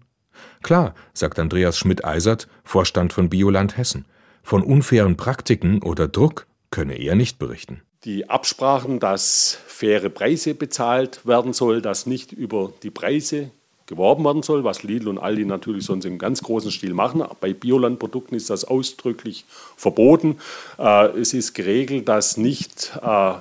Klar, 0.63 0.95
sagt 1.13 1.37
Andreas 1.37 1.77
Schmidt-Eisert, 1.77 2.47
Vorstand 2.63 3.13
von 3.13 3.29
Bioland 3.29 3.77
Hessen. 3.77 4.05
Von 4.43 4.61
unfairen 4.61 5.17
Praktiken 5.17 5.81
oder 5.81 6.07
Druck 6.07 6.47
könne 6.69 6.95
er 6.95 7.15
nicht 7.15 7.39
berichten. 7.39 7.81
Die 8.03 8.29
Absprachen, 8.29 8.99
dass 8.99 9.57
faire 9.65 10.09
Preise 10.09 10.53
bezahlt 10.53 11.25
werden 11.25 11.53
soll, 11.53 11.81
dass 11.81 12.05
nicht 12.05 12.33
über 12.33 12.73
die 12.83 12.91
Preise 12.91 13.51
geworben 13.85 14.25
werden 14.25 14.43
soll, 14.43 14.63
was 14.63 14.83
Lidl 14.83 15.07
und 15.07 15.17
Aldi 15.17 15.45
natürlich 15.45 15.85
sonst 15.85 16.05
im 16.05 16.17
ganz 16.17 16.41
großen 16.41 16.71
Stil 16.71 16.93
machen. 16.93 17.23
Bei 17.39 17.53
Biolandprodukten 17.53 18.35
ist 18.35 18.49
das 18.49 18.65
ausdrücklich 18.65 19.45
verboten. 19.77 20.37
Äh, 20.77 21.07
es 21.19 21.33
ist 21.33 21.53
geregelt, 21.53 22.07
dass 22.07 22.37
nicht 22.37 22.91
äh, 23.01 23.33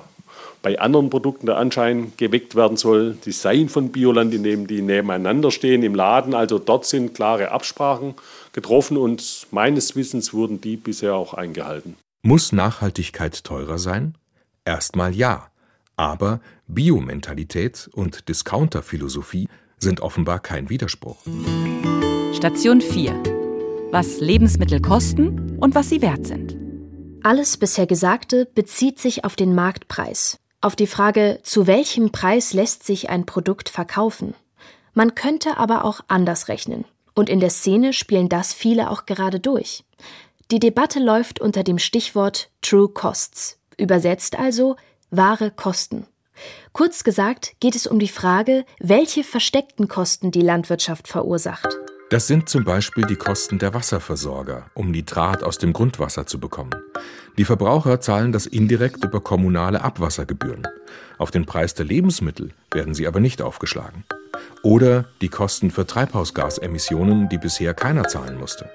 bei 0.63 0.79
anderen 0.79 1.11
Produkten 1.11 1.45
der 1.45 1.57
Anschein 1.57 2.13
geweckt 2.17 2.55
werden 2.55 2.77
soll, 2.77 3.17
die 3.25 3.33
seien 3.33 3.69
von 3.69 3.89
Bioland, 3.89 4.33
indem 4.33 4.65
die 4.65 4.81
nebeneinander 4.81 5.51
stehen 5.51 5.83
im 5.83 5.93
Laden. 5.93 6.33
Also 6.33 6.57
dort 6.57 6.85
sind 6.85 7.13
klare 7.13 7.51
Absprachen 7.51 8.15
getroffen 8.53 8.97
und 8.97 9.47
meines 9.51 9.95
Wissens 9.95 10.33
wurden 10.33 10.61
die 10.61 10.77
bisher 10.77 11.15
auch 11.15 11.33
eingehalten. 11.33 11.97
Muss 12.23 12.53
Nachhaltigkeit 12.53 13.43
teurer 13.43 13.77
sein? 13.77 14.15
Erstmal 14.65 15.13
ja. 15.13 15.49
Aber 15.97 16.39
Biomentalität 16.67 17.89
und 17.93 18.29
Discounterphilosophie 18.29 19.49
sind 19.77 19.99
offenbar 19.99 20.39
kein 20.39 20.69
Widerspruch. 20.69 21.17
Station 22.33 22.79
4. 22.79 23.11
Was 23.91 24.21
Lebensmittel 24.21 24.81
kosten 24.81 25.57
und 25.59 25.75
was 25.75 25.89
sie 25.89 26.01
wert 26.01 26.25
sind. 26.25 26.57
Alles 27.21 27.57
bisher 27.57 27.85
Gesagte 27.85 28.47
bezieht 28.53 28.99
sich 28.99 29.23
auf 29.23 29.35
den 29.35 29.55
Marktpreis, 29.55 30.39
auf 30.63 30.75
die 30.75 30.87
Frage, 30.87 31.39
zu 31.43 31.67
welchem 31.67 32.11
Preis 32.11 32.53
lässt 32.53 32.85
sich 32.85 33.09
ein 33.09 33.25
Produkt 33.25 33.69
verkaufen. 33.69 34.33
Man 34.93 35.15
könnte 35.15 35.57
aber 35.57 35.85
auch 35.85 36.01
anders 36.07 36.47
rechnen. 36.47 36.85
Und 37.15 37.29
in 37.29 37.39
der 37.39 37.49
Szene 37.49 37.93
spielen 37.93 38.29
das 38.29 38.53
viele 38.53 38.89
auch 38.89 39.05
gerade 39.05 39.39
durch. 39.39 39.83
Die 40.51 40.59
Debatte 40.59 40.99
läuft 40.99 41.39
unter 41.39 41.63
dem 41.63 41.79
Stichwort 41.79 42.49
True 42.61 42.89
Costs, 42.89 43.59
übersetzt 43.77 44.37
also 44.37 44.75
wahre 45.09 45.51
Kosten. 45.51 46.07
Kurz 46.71 47.03
gesagt 47.03 47.53
geht 47.59 47.75
es 47.75 47.85
um 47.85 47.99
die 47.99 48.07
Frage, 48.07 48.65
welche 48.79 49.23
versteckten 49.23 49.87
Kosten 49.87 50.31
die 50.31 50.41
Landwirtschaft 50.41 51.07
verursacht. 51.07 51.67
Das 52.13 52.27
sind 52.27 52.47
zum 52.47 52.63
Beispiel 52.63 53.07
die 53.07 53.15
Kosten 53.15 53.57
der 53.57 53.73
Wasserversorger, 53.73 54.69
um 54.75 54.91
Nitrat 54.91 55.41
aus 55.41 55.57
dem 55.57 55.73
Grundwasser 55.73 56.27
zu 56.27 56.39
bekommen. 56.39 56.75
Die 57.39 57.43
Verbraucher 57.43 58.01
zahlen 58.01 58.31
das 58.31 58.45
indirekt 58.45 59.03
über 59.03 59.19
kommunale 59.19 59.81
Abwassergebühren. 59.81 60.61
Auf 61.17 61.31
den 61.31 61.47
Preis 61.47 61.73
der 61.73 61.87
Lebensmittel 61.87 62.51
werden 62.71 62.93
sie 62.93 63.07
aber 63.07 63.19
nicht 63.19 63.41
aufgeschlagen. 63.41 64.03
Oder 64.61 65.05
die 65.21 65.29
Kosten 65.29 65.71
für 65.71 65.87
Treibhausgasemissionen, 65.87 67.29
die 67.29 67.39
bisher 67.39 67.73
keiner 67.73 68.07
zahlen 68.07 68.37
musste. 68.37 68.69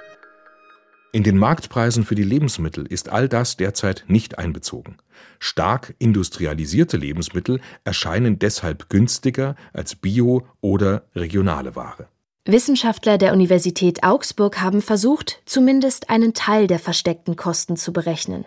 In 1.12 1.22
den 1.22 1.38
Marktpreisen 1.38 2.04
für 2.04 2.16
die 2.16 2.24
Lebensmittel 2.24 2.86
ist 2.86 3.08
all 3.08 3.28
das 3.28 3.56
derzeit 3.56 4.04
nicht 4.08 4.36
einbezogen. 4.36 4.96
Stark 5.38 5.94
industrialisierte 6.00 6.96
Lebensmittel 6.96 7.60
erscheinen 7.84 8.40
deshalb 8.40 8.90
günstiger 8.90 9.54
als 9.72 9.94
Bio- 9.94 10.44
oder 10.60 11.04
regionale 11.14 11.76
Ware. 11.76 12.08
Wissenschaftler 12.48 13.18
der 13.18 13.34
Universität 13.34 14.02
Augsburg 14.02 14.62
haben 14.62 14.80
versucht, 14.80 15.42
zumindest 15.44 16.08
einen 16.08 16.32
Teil 16.32 16.66
der 16.66 16.78
versteckten 16.78 17.36
Kosten 17.36 17.76
zu 17.76 17.92
berechnen. 17.92 18.46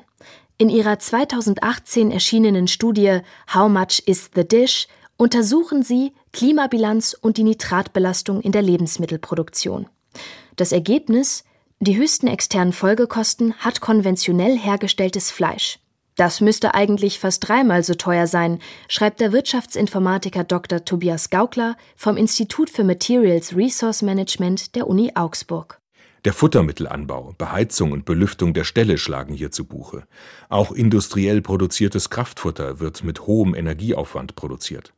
In 0.58 0.70
ihrer 0.70 0.98
2018 0.98 2.10
erschienenen 2.10 2.68
Studie 2.68 3.20
How 3.54 3.70
much 3.70 4.02
is 4.08 4.32
the 4.34 4.44
dish 4.44 4.88
untersuchen 5.18 5.84
sie 5.84 6.14
Klimabilanz 6.34 7.14
und 7.14 7.38
die 7.38 7.44
Nitratbelastung 7.44 8.42
in 8.42 8.52
der 8.52 8.64
Lebensmittelproduktion. 8.64 9.88
Das 10.56 10.72
Ergebnis 10.72 11.44
die 11.84 11.98
höchsten 11.98 12.28
externen 12.28 12.74
Folgekosten 12.74 13.56
hat 13.56 13.82
konventionell 13.82 14.58
hergestelltes 14.58 15.32
Fleisch. 15.32 15.80
Das 16.16 16.42
müsste 16.42 16.74
eigentlich 16.74 17.20
fast 17.20 17.48
dreimal 17.48 17.84
so 17.84 17.94
teuer 17.94 18.28
sein, 18.28 18.60
schreibt 18.88 19.22
der 19.22 19.32
Wirtschaftsinformatiker 19.32 20.44
Dr. 20.44 20.84
Tobias 20.84 21.30
Gaukler 21.30 21.78
vom 21.96 22.18
Institut 22.18 22.70
für 22.70 22.84
Materials 22.84 23.56
Resource 23.56 24.02
Management 24.02 24.76
der 24.76 24.88
Uni 24.88 25.12
Augsburg. 25.16 25.80
Der 26.24 26.34
Futtermittelanbau, 26.34 27.34
Beheizung 27.38 27.94
und 27.94 28.06
Belüftung 28.06 28.54
der 28.54 28.64
Ställe 28.64 29.00
schlagen 29.00 29.34
hier 29.34 29.50
zu 29.50 29.66
Buche. 29.66 30.04
Auch 30.50 30.72
industriell 30.72 31.42
produziertes 31.42 32.12
Kraftfutter 32.12 32.80
wird 32.80 33.04
mit 33.04 33.26
hohem 33.26 33.56
Energieaufwand 33.56 34.36
produziert. 34.36 34.94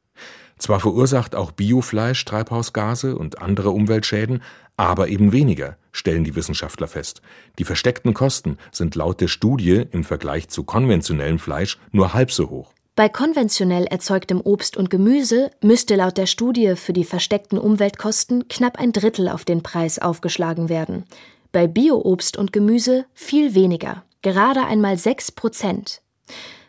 Zwar 0.57 0.79
verursacht 0.79 1.35
auch 1.35 1.51
Biofleisch 1.51 2.23
Treibhausgase 2.25 3.17
und 3.17 3.39
andere 3.41 3.71
Umweltschäden, 3.71 4.41
aber 4.77 5.07
eben 5.09 5.31
weniger, 5.31 5.77
stellen 5.91 6.23
die 6.23 6.35
Wissenschaftler 6.35 6.87
fest. 6.87 7.21
Die 7.59 7.65
versteckten 7.65 8.13
Kosten 8.13 8.57
sind 8.71 8.95
laut 8.95 9.21
der 9.21 9.27
Studie 9.27 9.85
im 9.91 10.03
Vergleich 10.03 10.49
zu 10.49 10.63
konventionellem 10.63 11.39
Fleisch 11.39 11.77
nur 11.91 12.13
halb 12.13 12.31
so 12.31 12.49
hoch. 12.49 12.73
Bei 12.95 13.09
konventionell 13.09 13.85
erzeugtem 13.85 14.39
Obst 14.39 14.77
und 14.77 14.91
Gemüse 14.91 15.49
müsste 15.61 15.95
laut 15.95 16.17
der 16.17 16.27
Studie 16.27 16.75
für 16.75 16.93
die 16.93 17.05
versteckten 17.05 17.57
Umweltkosten 17.57 18.47
knapp 18.47 18.77
ein 18.79 18.91
Drittel 18.91 19.29
auf 19.29 19.45
den 19.45 19.63
Preis 19.63 19.97
aufgeschlagen 19.97 20.69
werden. 20.69 21.05
Bei 21.51 21.67
Bio-Obst 21.67 22.37
und 22.37 22.53
Gemüse 22.53 23.05
viel 23.13 23.55
weniger, 23.55 24.03
gerade 24.21 24.63
einmal 24.65 24.97
sechs 24.97 25.31
Prozent. 25.31 26.01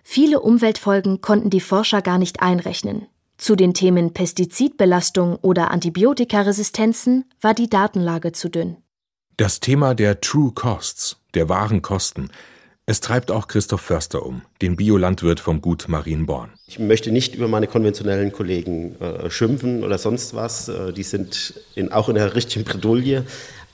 Viele 0.02 0.40
Umweltfolgen 0.40 1.20
konnten 1.20 1.50
die 1.50 1.60
Forscher 1.60 2.02
gar 2.02 2.18
nicht 2.18 2.40
einrechnen. 2.40 3.06
Zu 3.36 3.56
den 3.56 3.74
Themen 3.74 4.14
Pestizidbelastung 4.14 5.36
oder 5.36 5.70
Antibiotikaresistenzen 5.70 7.24
war 7.40 7.52
die 7.52 7.68
Datenlage 7.68 8.32
zu 8.32 8.48
dünn. 8.48 8.76
Das 9.36 9.58
Thema 9.58 9.94
der 9.94 10.20
True 10.20 10.52
Costs, 10.54 11.16
der 11.34 11.48
wahren 11.48 11.82
Kosten, 11.82 12.30
es 12.86 13.00
treibt 13.00 13.30
auch 13.30 13.48
Christoph 13.48 13.80
Förster 13.80 14.24
um, 14.24 14.42
den 14.60 14.76
Biolandwirt 14.76 15.40
vom 15.40 15.62
Gut 15.62 15.88
Marienborn. 15.88 16.50
Ich 16.66 16.78
möchte 16.78 17.10
nicht 17.10 17.34
über 17.34 17.48
meine 17.48 17.66
konventionellen 17.66 18.30
Kollegen 18.30 19.00
äh, 19.00 19.30
schimpfen 19.30 19.82
oder 19.82 19.96
sonst 19.96 20.34
was. 20.34 20.68
Äh, 20.68 20.92
die 20.92 21.02
sind 21.02 21.54
in, 21.74 21.90
auch 21.90 22.10
in 22.10 22.14
der 22.14 22.34
richtigen 22.34 22.64
Bredouille. 22.64 23.24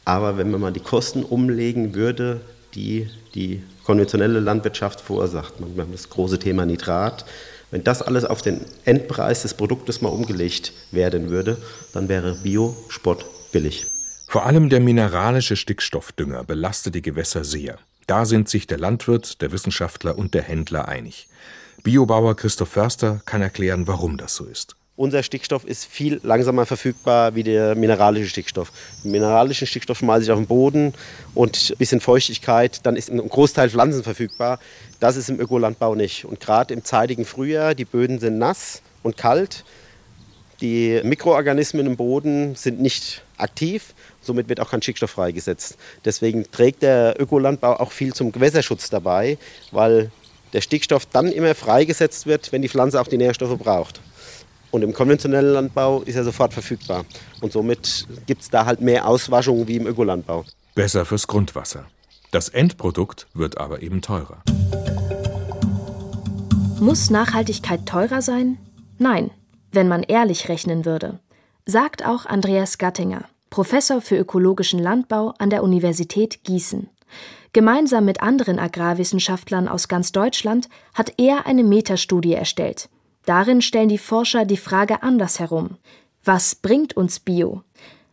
Aber 0.05 0.39
wenn 0.39 0.51
man 0.51 0.61
mal 0.61 0.73
die 0.73 0.81
Kosten 0.81 1.25
umlegen 1.25 1.95
würde, 1.95 2.41
die 2.75 3.09
die 3.35 3.63
konventionelle 3.85 4.41
Landwirtschaft 4.41 5.01
verursacht, 5.01 5.55
wir 5.59 5.83
haben 5.83 5.93
das 5.93 6.09
große 6.09 6.39
Thema 6.39 6.65
Nitrat, 6.65 7.25
wenn 7.71 7.85
das 7.85 8.03
alles 8.03 8.25
auf 8.25 8.43
den 8.43 8.61
Endpreis 8.85 9.43
des 9.43 9.55
Produktes 9.55 10.01
mal 10.01 10.09
umgelegt 10.09 10.73
werden 10.91 11.31
würde, 11.31 11.57
dann 11.93 12.09
wäre 12.09 12.35
Bio-Sport 12.43 13.25
billig. 13.53 13.87
Vor 14.27 14.47
allem 14.47 14.69
der 14.69 14.81
mineralische 14.81 15.57
Stickstoffdünger 15.57 16.45
belastet 16.45 16.95
die 16.95 17.03
Gewässer 17.03 17.45
sehr. 17.45 17.79
Da 18.07 18.25
sind 18.25 18.49
sich 18.49 18.67
der 18.67 18.79
Landwirt, 18.79 19.41
der 19.43 19.53
Wissenschaftler 19.53 20.17
und 20.17 20.35
der 20.35 20.43
Händler 20.43 20.89
einig. 20.89 21.29
Biobauer 21.83 22.37
Christoph 22.37 22.71
Förster 22.71 23.23
kann 23.25 23.43
erklären, 23.43 23.87
warum 23.87 24.19
das 24.19 24.35
so 24.35 24.45
ist. 24.45 24.77
Unser 25.01 25.23
Stickstoff 25.23 25.65
ist 25.65 25.87
viel 25.87 26.21
langsamer 26.25 26.67
verfügbar 26.67 27.35
wie 27.35 27.43
der 27.43 27.75
mineralische 27.75 28.29
Stickstoff. 28.29 28.71
Den 29.03 29.13
mineralischen 29.13 29.67
Stickstoff 29.67 29.97
schmeiße 29.97 30.25
ich 30.25 30.31
auf 30.31 30.37
den 30.37 30.47
Boden 30.47 30.93
und 31.35 31.71
ein 31.71 31.79
bisschen 31.79 32.03
Feuchtigkeit, 32.03 32.81
dann 32.85 32.97
ist 32.97 33.09
ein 33.09 33.17
Großteil 33.27 33.71
Pflanzen 33.71 34.03
verfügbar. 34.03 34.59
Das 35.01 35.17
ist 35.17 35.31
im 35.31 35.41
Ökolandbau 35.41 35.95
nicht. 35.95 36.27
Und 36.27 36.39
gerade 36.39 36.75
im 36.75 36.85
zeitigen 36.85 37.25
Frühjahr, 37.25 37.75
die 37.75 37.87
Böden 37.87 38.19
sind 38.19 38.37
nass 38.37 38.83
und 39.03 39.17
kalt, 39.17 39.65
die 40.61 41.01
Mikroorganismen 41.03 41.87
im 41.87 41.97
Boden 41.97 42.55
sind 42.55 42.83
nicht 42.83 43.23
aktiv, 43.39 43.95
somit 44.21 44.51
wird 44.51 44.61
auch 44.61 44.71
kein 44.71 44.83
Stickstoff 44.83 45.13
freigesetzt. 45.13 45.79
Deswegen 46.05 46.45
trägt 46.51 46.83
der 46.83 47.19
Ökolandbau 47.19 47.81
auch 47.81 47.93
viel 47.93 48.13
zum 48.13 48.33
Gewässerschutz 48.33 48.91
dabei, 48.91 49.39
weil 49.73 50.11
der 50.53 50.61
Stickstoff 50.61 51.07
dann 51.07 51.33
immer 51.33 51.55
freigesetzt 51.55 52.27
wird, 52.27 52.53
wenn 52.53 52.61
die 52.61 52.69
Pflanze 52.69 53.01
auch 53.01 53.09
die 53.09 53.17
Nährstoffe 53.17 53.59
braucht. 53.59 54.03
Und 54.71 54.83
im 54.83 54.93
konventionellen 54.93 55.53
Landbau 55.53 56.03
ist 56.03 56.17
er 56.17 56.25
sofort 56.25 56.53
verfügbar. 56.53 57.05
Und 57.41 57.53
somit 57.53 58.07
gibt 58.27 58.43
es 58.43 58.51
da 58.51 58.67
halt 58.67 58.81
mehr 58.81 59.07
Auswaschung 59.09 59.67
wie 59.67 59.77
im 59.77 59.87
Ökolandbau. 59.87 60.45
Besser 60.75 61.05
fürs 61.05 61.27
Grundwasser. 61.27 61.87
Das 62.31 62.49
Endprodukt 62.49 63.27
wird 63.35 63.59
aber 63.59 63.83
eben 63.83 64.03
teurer. 64.03 64.43
Muss 66.79 67.11
Nachhaltigkeit 67.11 67.87
teurer 67.87 68.23
sein? 68.23 68.59
Nein, 68.99 69.31
wenn 69.73 69.89
man 69.89 70.03
ehrlich 70.03 70.49
rechnen 70.49 70.85
würde. 70.85 71.19
Sagt 71.67 72.07
auch 72.07 72.27
Andreas 72.27 72.79
Gattinger, 72.79 73.25
Professor 73.51 74.01
für 74.01 74.17
ökologischen 74.17 74.79
Landbau 74.79 75.35
an 75.39 75.51
der 75.51 75.63
Universität 75.63 76.45
Gießen. 76.45 76.89
Gemeinsam 77.53 78.05
mit 78.05 78.23
anderen 78.23 78.61
Agrarwissenschaftlern 78.61 79.67
aus 79.67 79.89
ganz 79.89 80.13
Deutschland 80.13 80.69
hat 80.95 81.15
er 81.19 81.47
eine 81.47 81.65
Metastudie 81.65 82.35
erstellt. 82.35 82.89
Darin 83.25 83.63
stellen 83.63 83.89
die 83.89 83.99
Forscher 83.99 84.45
die 84.45 84.57
Frage 84.57 85.03
andersherum. 85.03 85.77
Was 86.25 86.55
bringt 86.55 86.97
uns 86.97 87.21
Bio? 87.21 87.63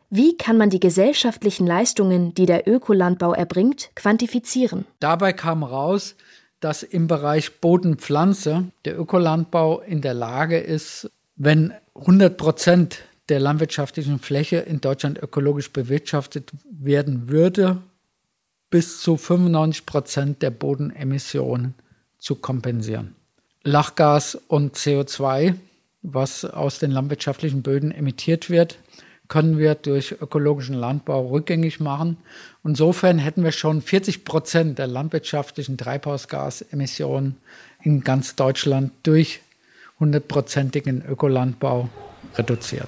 Wie 0.09 0.37
kann 0.37 0.57
man 0.57 0.69
die 0.69 0.79
gesellschaftlichen 0.79 1.67
Leistungen, 1.67 2.33
die 2.33 2.45
der 2.45 2.67
Ökolandbau 2.67 3.33
erbringt, 3.33 3.89
quantifizieren? 3.95 4.85
Dabei 4.99 5.33
kam 5.33 5.63
raus, 5.63 6.15
dass 6.61 6.81
im 6.81 7.07
Bereich 7.07 7.59
Bodenpflanze 7.59 8.71
der 8.85 8.97
Ökolandbau 8.97 9.81
in 9.81 10.01
der 10.01 10.13
Lage 10.13 10.57
ist, 10.59 11.11
wenn 11.35 11.73
100 11.95 12.37
Prozent 12.37 12.99
der 13.27 13.41
landwirtschaftlichen 13.41 14.19
Fläche 14.19 14.57
in 14.57 14.79
Deutschland 14.79 15.21
ökologisch 15.21 15.71
bewirtschaftet 15.71 16.51
werden 16.71 17.27
würde, 17.27 17.81
bis 18.69 19.01
zu 19.01 19.17
95 19.17 19.85
Prozent 19.85 20.41
der 20.41 20.51
Bodenemissionen 20.51 21.73
zu 22.17 22.35
kompensieren. 22.35 23.16
Lachgas 23.67 24.35
und 24.47 24.77
CO2, 24.77 25.55
was 26.01 26.45
aus 26.45 26.79
den 26.79 26.89
landwirtschaftlichen 26.89 27.63
Böden 27.63 27.91
emittiert 27.91 28.49
wird, 28.49 28.77
können 29.27 29.57
wir 29.57 29.75
durch 29.75 30.13
ökologischen 30.21 30.73
Landbau 30.73 31.27
rückgängig 31.27 31.81
machen. 31.81 32.15
Insofern 32.63 33.19
hätten 33.19 33.43
wir 33.43 33.51
schon 33.51 33.81
40 33.81 34.23
Prozent 34.23 34.79
der 34.79 34.87
landwirtschaftlichen 34.87 35.77
Treibhausgasemissionen 35.77 37.35
in 37.83 38.05
ganz 38.05 38.37
Deutschland 38.37 38.93
durch 39.03 39.41
hundertprozentigen 39.99 41.03
Ökolandbau 41.05 41.89
reduziert. 42.35 42.87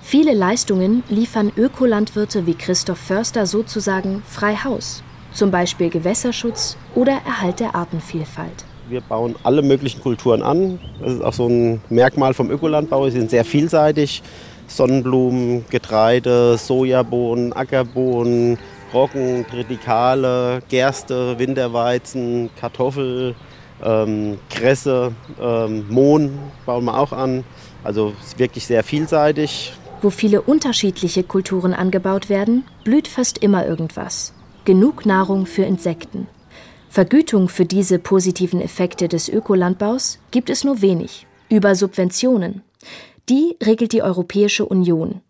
Viele 0.00 0.32
Leistungen 0.32 1.02
liefern 1.10 1.52
Ökolandwirte 1.54 2.46
wie 2.46 2.54
Christoph 2.54 3.00
Förster 3.00 3.44
sozusagen 3.44 4.22
frei 4.26 4.56
Haus, 4.56 5.02
zum 5.34 5.50
Beispiel 5.50 5.90
Gewässerschutz 5.90 6.78
oder 6.94 7.20
Erhalt 7.26 7.60
der 7.60 7.74
Artenvielfalt. 7.74 8.64
Wir 8.88 9.00
bauen 9.00 9.34
alle 9.42 9.62
möglichen 9.62 10.00
Kulturen 10.00 10.42
an. 10.42 10.78
Das 11.00 11.14
ist 11.14 11.22
auch 11.22 11.32
so 11.32 11.48
ein 11.48 11.80
Merkmal 11.90 12.34
vom 12.34 12.50
Ökolandbau. 12.50 13.04
Sie 13.06 13.18
sind 13.18 13.30
sehr 13.30 13.44
vielseitig. 13.44 14.22
Sonnenblumen, 14.68 15.64
Getreide, 15.70 16.56
Sojabohnen, 16.58 17.52
Ackerbohnen, 17.52 18.58
Roggen, 18.92 19.46
Tritikale, 19.50 20.62
Gerste, 20.68 21.38
Winterweizen, 21.38 22.50
Kartoffel, 22.58 23.34
ähm, 23.84 24.38
Kresse, 24.50 25.12
ähm, 25.40 25.86
Mohn 25.88 26.38
bauen 26.64 26.84
wir 26.84 26.98
auch 26.98 27.12
an. 27.12 27.44
Also 27.84 28.14
wirklich 28.36 28.66
sehr 28.66 28.82
vielseitig. 28.82 29.72
Wo 30.02 30.10
viele 30.10 30.42
unterschiedliche 30.42 31.22
Kulturen 31.22 31.74
angebaut 31.74 32.28
werden, 32.28 32.64
blüht 32.84 33.08
fast 33.08 33.38
immer 33.38 33.66
irgendwas. 33.66 34.32
Genug 34.64 35.06
Nahrung 35.06 35.46
für 35.46 35.62
Insekten. 35.62 36.26
Vergütung 36.96 37.50
für 37.50 37.66
diese 37.66 37.98
positiven 37.98 38.58
Effekte 38.58 39.06
des 39.06 39.28
Ökolandbaus 39.28 40.18
gibt 40.30 40.48
es 40.48 40.64
nur 40.64 40.80
wenig. 40.80 41.26
Über 41.50 41.74
Subventionen. 41.74 42.62
Die 43.28 43.54
regelt 43.62 43.92
die 43.92 44.00
Europäische 44.00 44.64
Union. 44.64 45.20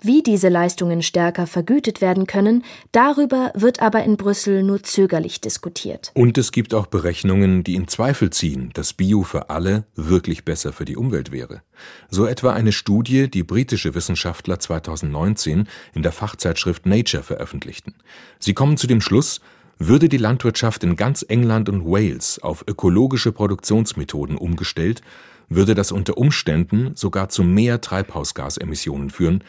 Wie 0.00 0.24
diese 0.24 0.48
Leistungen 0.48 1.00
stärker 1.00 1.46
vergütet 1.46 2.00
werden 2.00 2.26
können, 2.26 2.64
darüber 2.90 3.52
wird 3.54 3.80
aber 3.80 4.02
in 4.02 4.16
Brüssel 4.16 4.64
nur 4.64 4.82
zögerlich 4.82 5.40
diskutiert. 5.40 6.10
Und 6.14 6.38
es 6.38 6.50
gibt 6.50 6.74
auch 6.74 6.86
Berechnungen, 6.86 7.62
die 7.62 7.76
in 7.76 7.86
Zweifel 7.86 8.30
ziehen, 8.30 8.70
dass 8.74 8.92
Bio 8.92 9.22
für 9.22 9.48
alle 9.48 9.84
wirklich 9.94 10.44
besser 10.44 10.72
für 10.72 10.86
die 10.86 10.96
Umwelt 10.96 11.30
wäre. 11.30 11.62
So 12.10 12.26
etwa 12.26 12.52
eine 12.52 12.72
Studie, 12.72 13.30
die 13.30 13.44
britische 13.44 13.94
Wissenschaftler 13.94 14.58
2019 14.58 15.68
in 15.94 16.02
der 16.02 16.10
Fachzeitschrift 16.10 16.84
Nature 16.84 17.22
veröffentlichten. 17.22 17.94
Sie 18.40 18.54
kommen 18.54 18.76
zu 18.76 18.88
dem 18.88 19.00
Schluss, 19.00 19.40
würde 19.88 20.08
die 20.08 20.18
Landwirtschaft 20.18 20.84
in 20.84 20.96
ganz 20.96 21.24
England 21.28 21.68
und 21.68 21.84
Wales 21.84 22.38
auf 22.42 22.64
ökologische 22.66 23.32
Produktionsmethoden 23.32 24.36
umgestellt, 24.36 25.02
würde 25.48 25.74
das 25.74 25.92
unter 25.92 26.18
Umständen 26.18 26.92
sogar 26.94 27.28
zu 27.28 27.42
mehr 27.42 27.80
Treibhausgasemissionen 27.80 29.10
führen, 29.10 29.44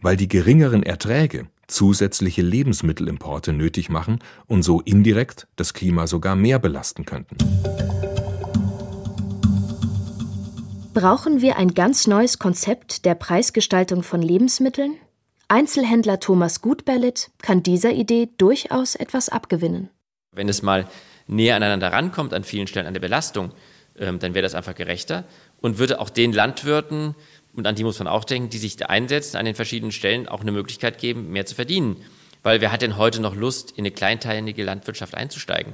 weil 0.00 0.16
die 0.16 0.28
geringeren 0.28 0.82
Erträge 0.82 1.46
zusätzliche 1.66 2.42
Lebensmittelimporte 2.42 3.52
nötig 3.52 3.90
machen 3.90 4.20
und 4.46 4.62
so 4.62 4.80
indirekt 4.80 5.46
das 5.56 5.74
Klima 5.74 6.06
sogar 6.06 6.34
mehr 6.34 6.58
belasten 6.58 7.04
könnten. 7.04 7.36
Brauchen 10.94 11.40
wir 11.42 11.56
ein 11.56 11.74
ganz 11.74 12.06
neues 12.06 12.38
Konzept 12.38 13.04
der 13.04 13.14
Preisgestaltung 13.14 14.02
von 14.02 14.20
Lebensmitteln? 14.20 14.96
Einzelhändler 15.50 16.20
Thomas 16.20 16.60
Gutberlet 16.60 17.30
kann 17.40 17.62
dieser 17.62 17.92
Idee 17.92 18.28
durchaus 18.36 18.94
etwas 18.94 19.30
abgewinnen. 19.30 19.88
Wenn 20.30 20.46
es 20.50 20.60
mal 20.60 20.86
näher 21.26 21.56
aneinander 21.56 21.90
rankommt 21.90 22.34
an 22.34 22.44
vielen 22.44 22.66
Stellen 22.66 22.86
an 22.86 22.92
der 22.92 23.00
Belastung, 23.00 23.52
ähm, 23.98 24.18
dann 24.18 24.34
wäre 24.34 24.42
das 24.42 24.54
einfach 24.54 24.74
gerechter 24.74 25.24
und 25.62 25.78
würde 25.78 26.00
auch 26.00 26.10
den 26.10 26.34
Landwirten 26.34 27.14
und 27.54 27.66
an 27.66 27.74
die 27.74 27.82
muss 27.82 27.98
man 27.98 28.08
auch 28.08 28.24
denken, 28.24 28.50
die 28.50 28.58
sich 28.58 28.86
einsetzen, 28.86 29.38
an 29.38 29.46
den 29.46 29.54
verschiedenen 29.54 29.90
Stellen 29.90 30.28
auch 30.28 30.42
eine 30.42 30.52
Möglichkeit 30.52 30.98
geben, 30.98 31.30
mehr 31.30 31.46
zu 31.46 31.54
verdienen. 31.54 31.96
Weil 32.42 32.60
wer 32.60 32.70
hat 32.70 32.82
denn 32.82 32.98
heute 32.98 33.20
noch 33.20 33.34
Lust, 33.34 33.70
in 33.70 33.78
eine 33.78 33.90
kleinteilige 33.90 34.62
Landwirtschaft 34.64 35.14
einzusteigen? 35.14 35.72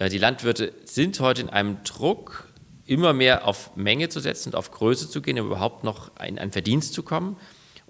Äh, 0.00 0.08
die 0.08 0.18
Landwirte 0.18 0.72
sind 0.84 1.20
heute 1.20 1.42
in 1.42 1.48
einem 1.48 1.78
Druck, 1.84 2.48
immer 2.86 3.12
mehr 3.12 3.46
auf 3.46 3.76
Menge 3.76 4.08
zu 4.08 4.18
setzen 4.18 4.48
und 4.48 4.56
auf 4.56 4.72
Größe 4.72 5.08
zu 5.08 5.22
gehen, 5.22 5.38
um 5.38 5.46
überhaupt 5.46 5.84
noch 5.84 6.10
in 6.26 6.40
einen 6.40 6.50
Verdienst 6.50 6.92
zu 6.92 7.04
kommen. 7.04 7.36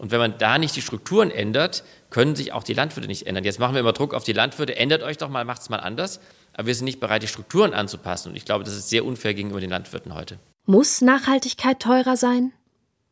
Und 0.02 0.10
wenn 0.10 0.18
man 0.18 0.36
da 0.36 0.58
nicht 0.58 0.74
die 0.74 0.82
Strukturen 0.82 1.30
ändert, 1.30 1.84
können 2.10 2.34
sich 2.34 2.52
auch 2.52 2.64
die 2.64 2.74
Landwirte 2.74 3.06
nicht 3.06 3.28
ändern. 3.28 3.44
Jetzt 3.44 3.60
machen 3.60 3.74
wir 3.74 3.80
immer 3.80 3.92
Druck 3.92 4.14
auf 4.14 4.24
die 4.24 4.32
Landwirte, 4.32 4.74
ändert 4.74 5.04
euch 5.04 5.16
doch 5.16 5.28
mal, 5.28 5.44
macht 5.44 5.62
es 5.62 5.68
mal 5.68 5.76
anders. 5.76 6.18
Aber 6.54 6.66
wir 6.66 6.74
sind 6.74 6.86
nicht 6.86 6.98
bereit, 6.98 7.22
die 7.22 7.28
Strukturen 7.28 7.72
anzupassen. 7.72 8.30
Und 8.30 8.34
ich 8.34 8.44
glaube, 8.44 8.64
das 8.64 8.74
ist 8.74 8.88
sehr 8.90 9.04
unfair 9.04 9.32
gegenüber 9.32 9.60
den 9.60 9.70
Landwirten 9.70 10.12
heute. 10.12 10.40
Muss 10.66 11.02
Nachhaltigkeit 11.02 11.78
teurer 11.78 12.16
sein? 12.16 12.50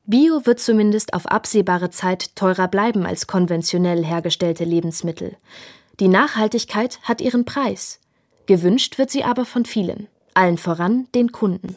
Bio 0.05 0.45
wird 0.47 0.59
zumindest 0.59 1.15
auf 1.15 1.27
absehbare 1.27 1.91
Zeit 1.91 2.35
teurer 2.35 2.67
bleiben 2.67 3.07
als 3.07 3.29
konventionell 3.29 4.05
hergestellte 4.05 4.65
Lebensmittel. 4.65 5.37
Die 6.01 6.09
Nachhaltigkeit 6.09 6.99
hat 7.03 7.21
ihren 7.21 7.45
Preis. 7.45 8.01
Gewünscht 8.47 8.99
wird 8.99 9.13
sie 9.13 9.23
aber 9.23 9.45
von 9.45 9.65
vielen, 9.65 10.09
allen 10.35 10.59
voran 10.59 11.07
den 11.15 11.31
Kunden. 11.31 11.77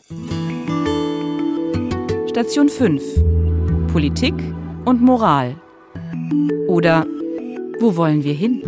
Station 2.31 2.67
5. 2.67 3.91
Politik 3.91 4.33
und 4.85 5.01
Moral. 5.01 5.55
Oder 6.67 7.05
wo 7.79 7.95
wollen 7.95 8.23
wir 8.23 8.33
hin? 8.33 8.63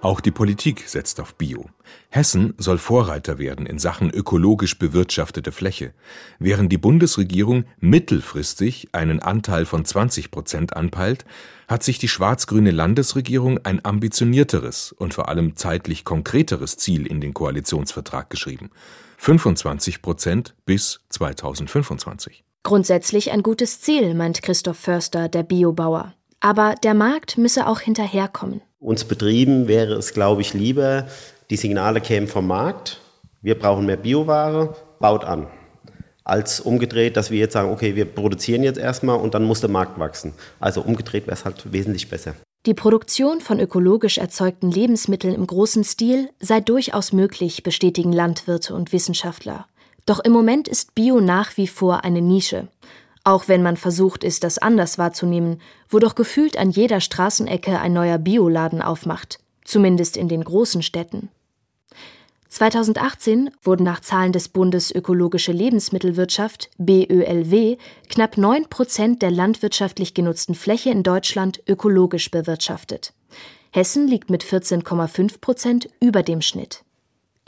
Auch 0.00 0.20
die 0.20 0.30
Politik 0.30 0.84
setzt 0.86 1.20
auf 1.20 1.34
Bio. 1.34 1.66
Hessen 2.08 2.54
soll 2.56 2.78
Vorreiter 2.78 3.38
werden 3.38 3.66
in 3.66 3.80
Sachen 3.80 4.10
ökologisch 4.10 4.78
bewirtschaftete 4.78 5.50
Fläche. 5.50 5.92
Während 6.38 6.70
die 6.70 6.78
Bundesregierung 6.78 7.64
mittelfristig 7.80 8.88
einen 8.92 9.20
Anteil 9.20 9.66
von 9.66 9.84
20 9.84 10.30
Prozent 10.30 10.76
anpeilt, 10.76 11.24
hat 11.66 11.82
sich 11.82 11.98
die 11.98 12.08
schwarz-grüne 12.08 12.70
Landesregierung 12.70 13.58
ein 13.64 13.84
ambitionierteres 13.84 14.92
und 14.92 15.14
vor 15.14 15.28
allem 15.28 15.56
zeitlich 15.56 16.04
konkreteres 16.04 16.76
Ziel 16.76 17.04
in 17.04 17.20
den 17.20 17.34
Koalitionsvertrag 17.34 18.30
geschrieben. 18.30 18.70
25 19.18 20.00
Prozent 20.00 20.54
bis 20.64 21.00
2025. 21.08 22.44
Grundsätzlich 22.62 23.30
ein 23.30 23.42
gutes 23.42 23.80
Ziel, 23.80 24.14
meint 24.14 24.42
Christoph 24.42 24.78
Förster, 24.78 25.28
der 25.28 25.42
Biobauer. 25.42 26.14
Aber 26.40 26.74
der 26.82 26.94
Markt 26.94 27.38
müsse 27.38 27.66
auch 27.66 27.80
hinterherkommen. 27.80 28.60
Uns 28.78 29.04
Betrieben 29.04 29.66
wäre 29.68 29.94
es, 29.94 30.14
glaube 30.14 30.42
ich, 30.42 30.54
lieber, 30.54 31.06
die 31.50 31.56
Signale 31.56 32.00
kämen 32.00 32.28
vom 32.28 32.46
Markt, 32.46 33.00
wir 33.40 33.58
brauchen 33.58 33.86
mehr 33.86 33.96
Bioware, 33.96 34.76
baut 34.98 35.24
an. 35.24 35.46
Als 36.24 36.60
umgedreht, 36.60 37.16
dass 37.16 37.30
wir 37.30 37.38
jetzt 37.38 37.54
sagen, 37.54 37.72
okay, 37.72 37.96
wir 37.96 38.04
produzieren 38.04 38.62
jetzt 38.62 38.78
erstmal 38.78 39.18
und 39.18 39.34
dann 39.34 39.44
muss 39.44 39.60
der 39.60 39.70
Markt 39.70 39.98
wachsen. 39.98 40.34
Also 40.60 40.82
umgedreht 40.82 41.26
wäre 41.26 41.36
es 41.36 41.44
halt 41.44 41.72
wesentlich 41.72 42.10
besser. 42.10 42.34
Die 42.66 42.74
Produktion 42.74 43.40
von 43.40 43.60
ökologisch 43.60 44.18
erzeugten 44.18 44.70
Lebensmitteln 44.70 45.34
im 45.34 45.46
großen 45.46 45.84
Stil 45.84 46.28
sei 46.38 46.60
durchaus 46.60 47.12
möglich, 47.12 47.62
bestätigen 47.62 48.12
Landwirte 48.12 48.74
und 48.74 48.92
Wissenschaftler. 48.92 49.66
Doch 50.08 50.20
im 50.20 50.32
Moment 50.32 50.68
ist 50.68 50.94
Bio 50.94 51.20
nach 51.20 51.58
wie 51.58 51.66
vor 51.66 52.02
eine 52.02 52.22
Nische. 52.22 52.68
Auch 53.24 53.46
wenn 53.46 53.62
man 53.62 53.76
versucht 53.76 54.24
ist, 54.24 54.42
das 54.42 54.56
anders 54.56 54.96
wahrzunehmen, 54.96 55.60
wo 55.90 55.98
doch 55.98 56.14
gefühlt 56.14 56.56
an 56.56 56.70
jeder 56.70 57.02
Straßenecke 57.02 57.78
ein 57.78 57.92
neuer 57.92 58.16
Bioladen 58.16 58.80
aufmacht, 58.80 59.38
zumindest 59.64 60.16
in 60.16 60.28
den 60.28 60.42
großen 60.42 60.80
Städten. 60.80 61.28
2018 62.48 63.50
wurden 63.62 63.84
nach 63.84 64.00
Zahlen 64.00 64.32
des 64.32 64.48
Bundes 64.48 64.90
Ökologische 64.94 65.52
Lebensmittelwirtschaft 65.52 66.70
BÖLW 66.78 67.76
knapp 68.08 68.38
9 68.38 68.70
Prozent 68.70 69.20
der 69.20 69.30
landwirtschaftlich 69.30 70.14
genutzten 70.14 70.54
Fläche 70.54 70.88
in 70.88 71.02
Deutschland 71.02 71.62
ökologisch 71.68 72.30
bewirtschaftet. 72.30 73.12
Hessen 73.72 74.08
liegt 74.08 74.30
mit 74.30 74.42
14,5 74.42 75.38
Prozent 75.42 75.90
über 76.00 76.22
dem 76.22 76.40
Schnitt. 76.40 76.82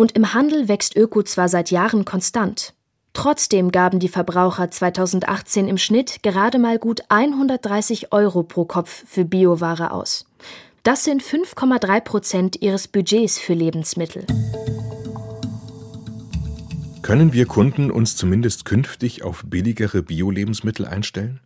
Und 0.00 0.12
im 0.12 0.32
Handel 0.32 0.66
wächst 0.66 0.96
Öko 0.96 1.22
zwar 1.24 1.50
seit 1.50 1.70
Jahren 1.70 2.06
konstant. 2.06 2.72
Trotzdem 3.12 3.70
gaben 3.70 3.98
die 3.98 4.08
Verbraucher 4.08 4.70
2018 4.70 5.68
im 5.68 5.76
Schnitt 5.76 6.22
gerade 6.22 6.58
mal 6.58 6.78
gut 6.78 7.02
130 7.10 8.10
Euro 8.10 8.42
pro 8.42 8.64
Kopf 8.64 9.04
für 9.06 9.26
Bioware 9.26 9.90
aus. 9.90 10.24
Das 10.84 11.04
sind 11.04 11.22
5,3 11.22 12.00
Prozent 12.00 12.62
ihres 12.62 12.88
Budgets 12.88 13.38
für 13.38 13.52
Lebensmittel. 13.52 14.24
Können 17.02 17.34
wir 17.34 17.44
Kunden 17.44 17.90
uns 17.90 18.16
zumindest 18.16 18.64
künftig 18.64 19.22
auf 19.22 19.42
billigere 19.44 20.02
Bio-Lebensmittel 20.02 20.86
einstellen? 20.86 21.40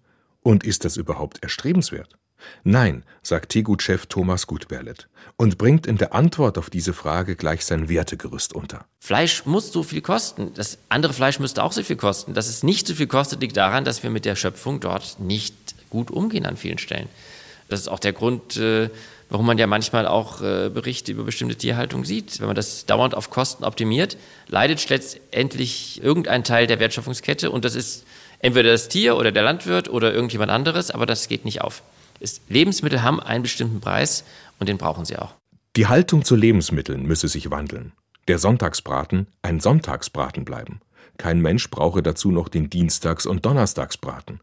Und 0.44 0.62
ist 0.62 0.84
das 0.84 0.96
überhaupt 0.96 1.42
erstrebenswert? 1.42 2.16
Nein, 2.62 3.04
sagt 3.22 3.50
Tegut-Chef 3.50 4.06
Thomas 4.06 4.46
Gutberlet 4.46 5.08
und 5.36 5.58
bringt 5.58 5.86
in 5.86 5.98
der 5.98 6.14
Antwort 6.14 6.58
auf 6.58 6.70
diese 6.70 6.92
Frage 6.92 7.36
gleich 7.36 7.64
sein 7.64 7.88
Wertegerüst 7.88 8.52
unter. 8.52 8.84
Fleisch 9.00 9.44
muss 9.46 9.72
so 9.72 9.82
viel 9.82 10.00
kosten. 10.00 10.52
Das 10.54 10.78
andere 10.88 11.12
Fleisch 11.12 11.38
müsste 11.38 11.62
auch 11.62 11.72
so 11.72 11.82
viel 11.82 11.96
kosten. 11.96 12.34
Dass 12.34 12.48
es 12.48 12.62
nicht 12.62 12.86
so 12.86 12.94
viel 12.94 13.06
kostet, 13.06 13.40
liegt 13.40 13.56
daran, 13.56 13.84
dass 13.84 14.02
wir 14.02 14.10
mit 14.10 14.24
der 14.24 14.36
Schöpfung 14.36 14.80
dort 14.80 15.18
nicht 15.20 15.54
gut 15.90 16.10
umgehen 16.10 16.46
an 16.46 16.56
vielen 16.56 16.78
Stellen. 16.78 17.08
Das 17.68 17.80
ist 17.80 17.88
auch 17.88 17.98
der 17.98 18.12
Grund, 18.12 18.56
äh, 18.56 18.90
warum 19.30 19.46
man 19.46 19.58
ja 19.58 19.66
manchmal 19.66 20.06
auch 20.06 20.42
äh, 20.42 20.68
Berichte 20.68 21.12
über 21.12 21.24
bestimmte 21.24 21.56
Tierhaltung 21.56 22.04
sieht. 22.04 22.40
Wenn 22.40 22.46
man 22.46 22.56
das 22.56 22.86
dauernd 22.86 23.14
auf 23.14 23.30
Kosten 23.30 23.64
optimiert, 23.64 24.16
leidet 24.48 24.88
letztendlich 24.88 26.02
irgendein 26.02 26.44
Teil 26.44 26.66
der 26.66 26.78
Wertschöpfungskette 26.78 27.50
und 27.50 27.64
das 27.64 27.74
ist 27.74 28.04
entweder 28.38 28.70
das 28.70 28.88
Tier 28.88 29.16
oder 29.16 29.32
der 29.32 29.42
Landwirt 29.42 29.88
oder 29.88 30.12
irgendjemand 30.12 30.50
anderes, 30.50 30.90
aber 30.90 31.06
das 31.06 31.28
geht 31.28 31.44
nicht 31.44 31.62
auf. 31.62 31.82
Lebensmittel 32.48 33.02
haben 33.02 33.20
einen 33.20 33.42
bestimmten 33.42 33.80
Preis 33.80 34.24
und 34.58 34.68
den 34.68 34.78
brauchen 34.78 35.04
sie 35.04 35.16
auch. 35.16 35.34
Die 35.76 35.86
Haltung 35.86 36.24
zu 36.24 36.36
Lebensmitteln 36.36 37.04
müsse 37.04 37.28
sich 37.28 37.50
wandeln. 37.50 37.92
Der 38.28 38.38
Sonntagsbraten 38.38 39.26
ein 39.42 39.60
Sonntagsbraten 39.60 40.44
bleiben. 40.44 40.80
Kein 41.18 41.40
Mensch 41.40 41.70
brauche 41.70 42.02
dazu 42.02 42.30
noch 42.30 42.48
den 42.48 42.70
Dienstags- 42.70 43.26
und 43.26 43.44
Donnerstagsbraten. 43.44 44.40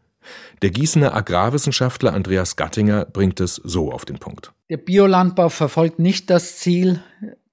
Der 0.62 0.70
Gießener 0.70 1.14
Agrarwissenschaftler 1.14 2.12
Andreas 2.12 2.56
Gattinger 2.56 3.06
bringt 3.06 3.40
es 3.40 3.56
so 3.56 3.90
auf 3.90 4.04
den 4.04 4.18
Punkt. 4.18 4.52
Der 4.70 4.76
Biolandbau 4.76 5.48
verfolgt 5.48 5.98
nicht 5.98 6.30
das 6.30 6.58
Ziel, 6.58 7.02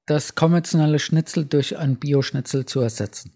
das 0.06 0.36
konventionelle 0.36 1.00
Schnitzel 1.00 1.46
durch 1.46 1.78
ein 1.78 1.96
Bioschnitzel 1.96 2.66
zu 2.66 2.82
ersetzen. 2.82 3.32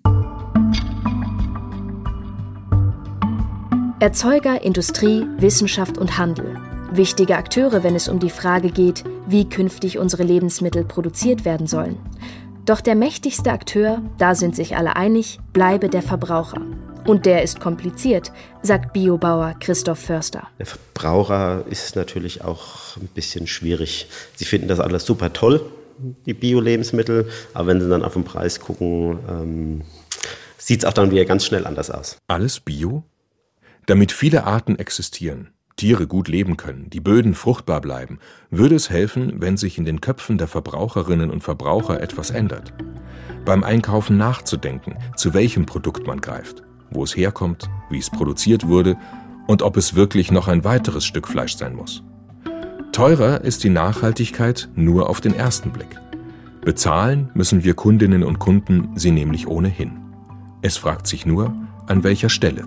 Erzeuger, 4.00 4.62
Industrie, 4.62 5.26
Wissenschaft 5.38 5.98
und 5.98 6.17
Handel. 6.17 6.72
Wichtige 6.95 7.38
Akteure, 7.38 7.84
wenn 7.84 7.95
es 7.95 8.08
um 8.08 8.19
die 8.19 8.29
Frage 8.29 8.69
geht, 8.69 9.03
wie 9.25 9.49
künftig 9.49 9.97
unsere 9.97 10.21
Lebensmittel 10.21 10.84
produziert 10.84 11.43
werden 11.43 11.65
sollen. 11.65 11.97
Doch 12.65 12.82
der 12.82 12.93
mächtigste 12.93 13.51
Akteur, 13.51 14.03
da 14.19 14.36
sind 14.36 14.56
sich 14.56 14.77
alle 14.77 14.95
einig, 14.95 15.39
bleibe 15.53 15.89
der 15.89 16.03
Verbraucher. 16.03 16.62
Und 17.08 17.25
der 17.25 17.41
ist 17.41 17.60
kompliziert, 17.60 18.32
sagt 18.62 18.93
Biobauer 18.93 19.56
Christoph 19.60 19.97
Förster. 19.97 20.47
Der 20.60 20.67
Verbraucher 20.67 21.65
ist 21.67 21.95
natürlich 21.95 22.43
auch 22.43 22.95
ein 22.97 23.08
bisschen 23.08 23.47
schwierig. 23.47 24.06
Sie 24.36 24.45
finden 24.45 24.67
das 24.67 24.79
alles 24.79 25.03
super 25.03 25.34
toll, 25.34 25.65
die 26.27 26.36
Bio-Lebensmittel, 26.36 27.27
aber 27.56 27.69
wenn 27.69 27.82
sie 27.82 27.89
dann 27.89 28.03
auf 28.03 28.13
den 28.13 28.23
Preis 28.23 28.60
gucken, 28.60 29.17
ähm, 29.27 29.82
sieht 30.60 30.82
es 30.82 30.86
auch 30.86 30.93
dann 30.93 31.10
wieder 31.10 31.25
ganz 31.25 31.43
schnell 31.43 31.65
anders 31.65 31.89
aus. 31.89 32.17
Alles 32.27 32.60
Bio? 32.60 33.01
Damit 33.88 34.12
viele 34.12 34.43
Arten 34.43 34.77
existieren, 34.77 35.49
Tiere 35.75 36.07
gut 36.07 36.27
leben 36.27 36.57
können, 36.57 36.89
die 36.89 36.99
Böden 36.99 37.33
fruchtbar 37.33 37.81
bleiben, 37.81 38.19
würde 38.49 38.75
es 38.75 38.89
helfen, 38.89 39.41
wenn 39.41 39.57
sich 39.57 39.77
in 39.77 39.86
den 39.86 40.01
Köpfen 40.01 40.38
der 40.38 40.47
Verbraucherinnen 40.47 41.31
und 41.31 41.43
Verbraucher 41.43 42.01
etwas 42.01 42.29
ändert. 42.29 42.73
Beim 43.45 43.63
Einkaufen 43.63 44.17
nachzudenken, 44.17 44.95
zu 45.15 45.33
welchem 45.33 45.65
Produkt 45.65 46.07
man 46.07 46.21
greift 46.21 46.63
wo 46.95 47.03
es 47.03 47.15
herkommt, 47.15 47.69
wie 47.89 47.97
es 47.97 48.09
produziert 48.09 48.67
wurde 48.67 48.97
und 49.47 49.62
ob 49.62 49.77
es 49.77 49.95
wirklich 49.95 50.31
noch 50.31 50.47
ein 50.47 50.63
weiteres 50.63 51.05
Stück 51.05 51.27
Fleisch 51.27 51.55
sein 51.55 51.75
muss. 51.75 52.03
Teurer 52.91 53.41
ist 53.41 53.63
die 53.63 53.69
Nachhaltigkeit 53.69 54.69
nur 54.75 55.09
auf 55.09 55.19
den 55.19 55.33
ersten 55.33 55.71
Blick. 55.71 55.99
Bezahlen 56.62 57.29
müssen 57.33 57.63
wir 57.63 57.73
Kundinnen 57.73 58.23
und 58.23 58.39
Kunden 58.39 58.91
sie 58.95 59.12
nämlich 59.12 59.47
ohnehin. 59.47 59.99
Es 60.62 60.77
fragt 60.77 61.07
sich 61.07 61.25
nur, 61.25 61.53
an 61.88 62.03
welcher 62.03 62.29
Stelle. 62.29 62.65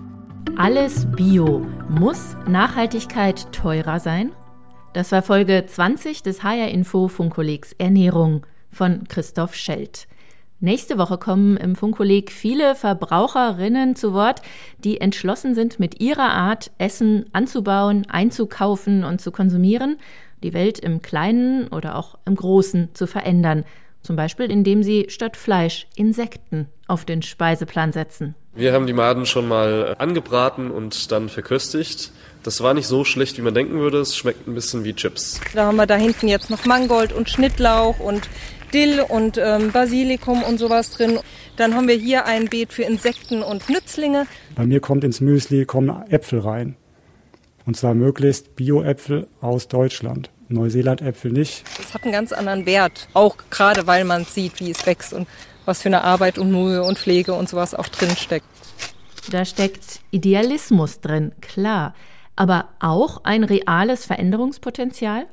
Alles 0.59 1.05
Bio. 1.15 1.67
Muss 1.87 2.35
Nachhaltigkeit 2.47 3.51
teurer 3.51 3.99
sein? 3.99 4.31
Das 4.93 5.11
war 5.11 5.21
Folge 5.21 5.63
20 5.67 6.23
des 6.23 6.41
HR 6.41 6.69
Info 6.69 7.09
Funkkollegs 7.09 7.73
Ernährung 7.73 8.43
von 8.71 9.07
Christoph 9.07 9.53
Schelt. 9.53 10.07
Nächste 10.59 10.97
Woche 10.97 11.19
kommen 11.19 11.57
im 11.57 11.75
Funkkolleg 11.75 12.31
viele 12.31 12.73
Verbraucherinnen 12.73 13.95
zu 13.95 14.13
Wort, 14.13 14.41
die 14.83 14.99
entschlossen 14.99 15.53
sind, 15.53 15.79
mit 15.79 16.01
ihrer 16.01 16.31
Art 16.31 16.71
Essen 16.79 17.27
anzubauen, 17.33 18.07
einzukaufen 18.09 19.03
und 19.03 19.21
zu 19.21 19.31
konsumieren, 19.31 19.97
die 20.41 20.55
Welt 20.55 20.79
im 20.79 21.03
Kleinen 21.03 21.67
oder 21.67 21.95
auch 21.95 22.17
im 22.25 22.33
Großen 22.33 22.95
zu 22.95 23.05
verändern. 23.05 23.63
Zum 24.01 24.15
Beispiel, 24.15 24.49
indem 24.49 24.81
sie 24.81 25.05
statt 25.09 25.37
Fleisch 25.37 25.85
Insekten 25.95 26.67
auf 26.87 27.05
den 27.05 27.21
Speiseplan 27.21 27.91
setzen. 27.91 28.33
Wir 28.57 28.73
haben 28.73 28.87
die 28.87 28.93
Maden 28.93 29.27
schon 29.27 29.47
mal 29.47 29.95
angebraten 29.99 30.71
und 30.71 31.11
dann 31.11 31.29
verköstigt. 31.29 32.11
Das 32.41 32.63
war 32.63 32.73
nicht 32.73 32.87
so 32.87 33.03
schlecht, 33.03 33.37
wie 33.37 33.43
man 33.43 33.53
denken 33.53 33.79
würde. 33.79 33.99
Es 33.99 34.17
schmeckt 34.17 34.47
ein 34.47 34.55
bisschen 34.55 34.83
wie 34.83 34.95
Chips. 34.95 35.39
Da 35.53 35.67
haben 35.67 35.75
wir 35.75 35.85
da 35.85 35.95
hinten 35.95 36.27
jetzt 36.27 36.49
noch 36.49 36.65
Mangold 36.65 37.13
und 37.13 37.29
Schnittlauch 37.29 37.99
und 37.99 38.27
Dill 38.73 39.05
und 39.07 39.37
ähm, 39.37 39.71
Basilikum 39.71 40.41
und 40.41 40.57
sowas 40.57 40.89
drin. 40.89 41.19
Dann 41.55 41.75
haben 41.75 41.87
wir 41.87 41.93
hier 41.93 42.25
ein 42.25 42.45
Beet 42.45 42.73
für 42.73 42.81
Insekten 42.81 43.43
und 43.43 43.69
Nützlinge. 43.69 44.25
Bei 44.55 44.65
mir 44.65 44.79
kommt 44.79 45.03
ins 45.03 45.21
Müsli 45.21 45.65
kommen 45.65 45.89
Äpfel 46.09 46.39
rein. 46.39 46.75
Und 47.67 47.77
zwar 47.77 47.93
möglichst 47.93 48.55
Bio-Äpfel 48.55 49.27
aus 49.39 49.67
Deutschland. 49.67 50.31
Neuseeland-Äpfel 50.49 51.31
nicht. 51.31 51.63
Das 51.77 51.93
hat 51.93 52.05
einen 52.05 52.13
ganz 52.13 52.31
anderen 52.31 52.65
Wert. 52.65 53.07
Auch 53.13 53.37
gerade, 53.51 53.85
weil 53.85 54.03
man 54.03 54.25
sieht, 54.25 54.59
wie 54.59 54.71
es 54.71 54.83
wächst 54.87 55.13
und 55.13 55.27
was 55.67 55.81
für 55.81 55.89
eine 55.89 56.03
Arbeit 56.03 56.37
und 56.37 56.51
Mühe 56.51 56.83
und 56.83 56.97
Pflege 56.97 57.33
und 57.33 57.49
sowas 57.49 57.75
auch 57.75 57.87
drin 57.87 58.15
steckt. 58.15 58.47
Da 59.31 59.43
steckt 59.45 59.99
Idealismus 60.11 61.01
drin, 61.01 61.33
klar. 61.41 61.93
Aber 62.35 62.69
auch 62.79 63.23
ein 63.23 63.43
reales 63.43 64.05
Veränderungspotenzial? 64.05 65.25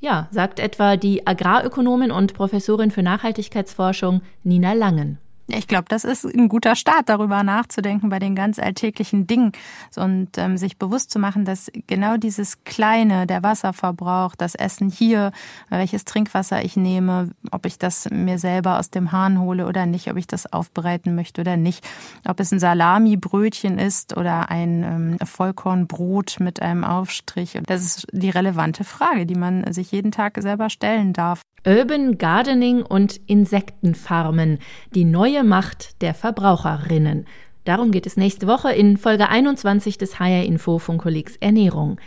Ja, 0.00 0.28
sagt 0.30 0.58
etwa 0.58 0.96
die 0.96 1.26
Agrarökonomin 1.26 2.10
und 2.10 2.34
Professorin 2.34 2.90
für 2.90 3.02
Nachhaltigkeitsforschung 3.02 4.22
Nina 4.42 4.72
Langen. 4.72 5.18
Ich 5.52 5.66
glaube, 5.66 5.86
das 5.88 6.04
ist 6.04 6.24
ein 6.24 6.48
guter 6.48 6.76
Start, 6.76 7.08
darüber 7.08 7.42
nachzudenken 7.42 8.08
bei 8.08 8.18
den 8.18 8.34
ganz 8.34 8.58
alltäglichen 8.58 9.26
Dingen 9.26 9.52
und 9.96 10.36
ähm, 10.36 10.56
sich 10.56 10.78
bewusst 10.78 11.10
zu 11.10 11.18
machen, 11.18 11.44
dass 11.44 11.70
genau 11.86 12.16
dieses 12.16 12.62
Kleine, 12.64 13.26
der 13.26 13.42
Wasserverbrauch, 13.42 14.36
das 14.36 14.54
Essen 14.54 14.90
hier, 14.90 15.32
welches 15.68 16.04
Trinkwasser 16.04 16.64
ich 16.64 16.76
nehme, 16.76 17.30
ob 17.50 17.66
ich 17.66 17.78
das 17.78 18.08
mir 18.10 18.38
selber 18.38 18.78
aus 18.78 18.90
dem 18.90 19.12
Hahn 19.12 19.40
hole 19.40 19.66
oder 19.66 19.86
nicht, 19.86 20.10
ob 20.10 20.16
ich 20.16 20.26
das 20.26 20.52
aufbereiten 20.52 21.14
möchte 21.14 21.40
oder 21.40 21.56
nicht, 21.56 21.86
ob 22.26 22.38
es 22.38 22.52
ein 22.52 22.60
Salami-Brötchen 22.60 23.78
ist 23.78 24.16
oder 24.16 24.50
ein 24.50 24.82
ähm, 24.82 25.26
Vollkornbrot 25.26 26.36
mit 26.40 26.62
einem 26.62 26.84
Aufstrich. 26.84 27.58
Das 27.66 27.84
ist 27.84 28.06
die 28.12 28.30
relevante 28.30 28.84
Frage, 28.84 29.26
die 29.26 29.34
man 29.34 29.72
sich 29.72 29.90
jeden 29.90 30.12
Tag 30.12 30.38
selber 30.40 30.70
stellen 30.70 31.12
darf. 31.12 31.42
Urban 31.66 32.16
Gardening 32.16 32.80
und 32.80 33.20
Insektenfarmen, 33.26 34.60
die 34.94 35.04
neue 35.04 35.44
Macht 35.44 36.00
der 36.00 36.14
Verbraucherinnen. 36.14 37.26
Darum 37.64 37.90
geht 37.90 38.06
es 38.06 38.16
nächste 38.16 38.46
Woche 38.46 38.72
in 38.72 38.96
Folge 38.96 39.28
21 39.28 39.98
des 39.98 40.18
HR 40.18 40.44
Info 40.44 40.78
Funkkollegs 40.78 41.36
Ernährung. 41.36 42.00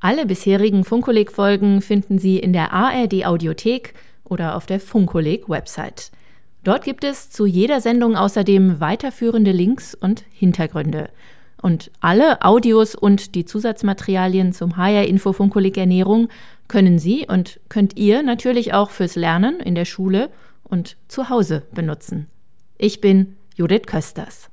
Alle 0.00 0.26
bisherigen 0.26 0.84
Funkkolleg-Folgen 0.84 1.80
finden 1.80 2.18
Sie 2.18 2.38
in 2.38 2.52
der 2.52 2.74
ARD 2.74 3.24
Audiothek 3.24 3.94
oder 4.24 4.54
auf 4.54 4.66
der 4.66 4.78
Funkkolleg 4.78 5.48
Website. 5.48 6.10
Dort 6.62 6.84
gibt 6.84 7.02
es 7.02 7.30
zu 7.30 7.46
jeder 7.46 7.80
Sendung 7.80 8.14
außerdem 8.14 8.78
weiterführende 8.78 9.52
Links 9.52 9.94
und 9.94 10.22
Hintergründe. 10.30 11.08
Und 11.60 11.90
alle 12.00 12.42
Audios 12.42 12.94
und 12.94 13.34
die 13.34 13.44
Zusatzmaterialien 13.44 14.52
zum 14.52 14.76
HR 14.76 15.06
Info 15.06 15.32
Funkkolleg 15.32 15.76
Ernährung 15.76 16.28
können 16.68 16.98
Sie 16.98 17.26
und 17.26 17.60
könnt 17.68 17.96
ihr 17.96 18.22
natürlich 18.22 18.74
auch 18.74 18.90
fürs 18.90 19.16
Lernen 19.16 19.58
in 19.60 19.74
der 19.74 19.84
Schule 19.84 20.30
und 20.62 20.96
zu 21.08 21.30
Hause 21.30 21.62
benutzen. 21.72 22.28
Ich 22.76 23.00
bin 23.00 23.36
Judith 23.56 23.86
Kösters. 23.86 24.50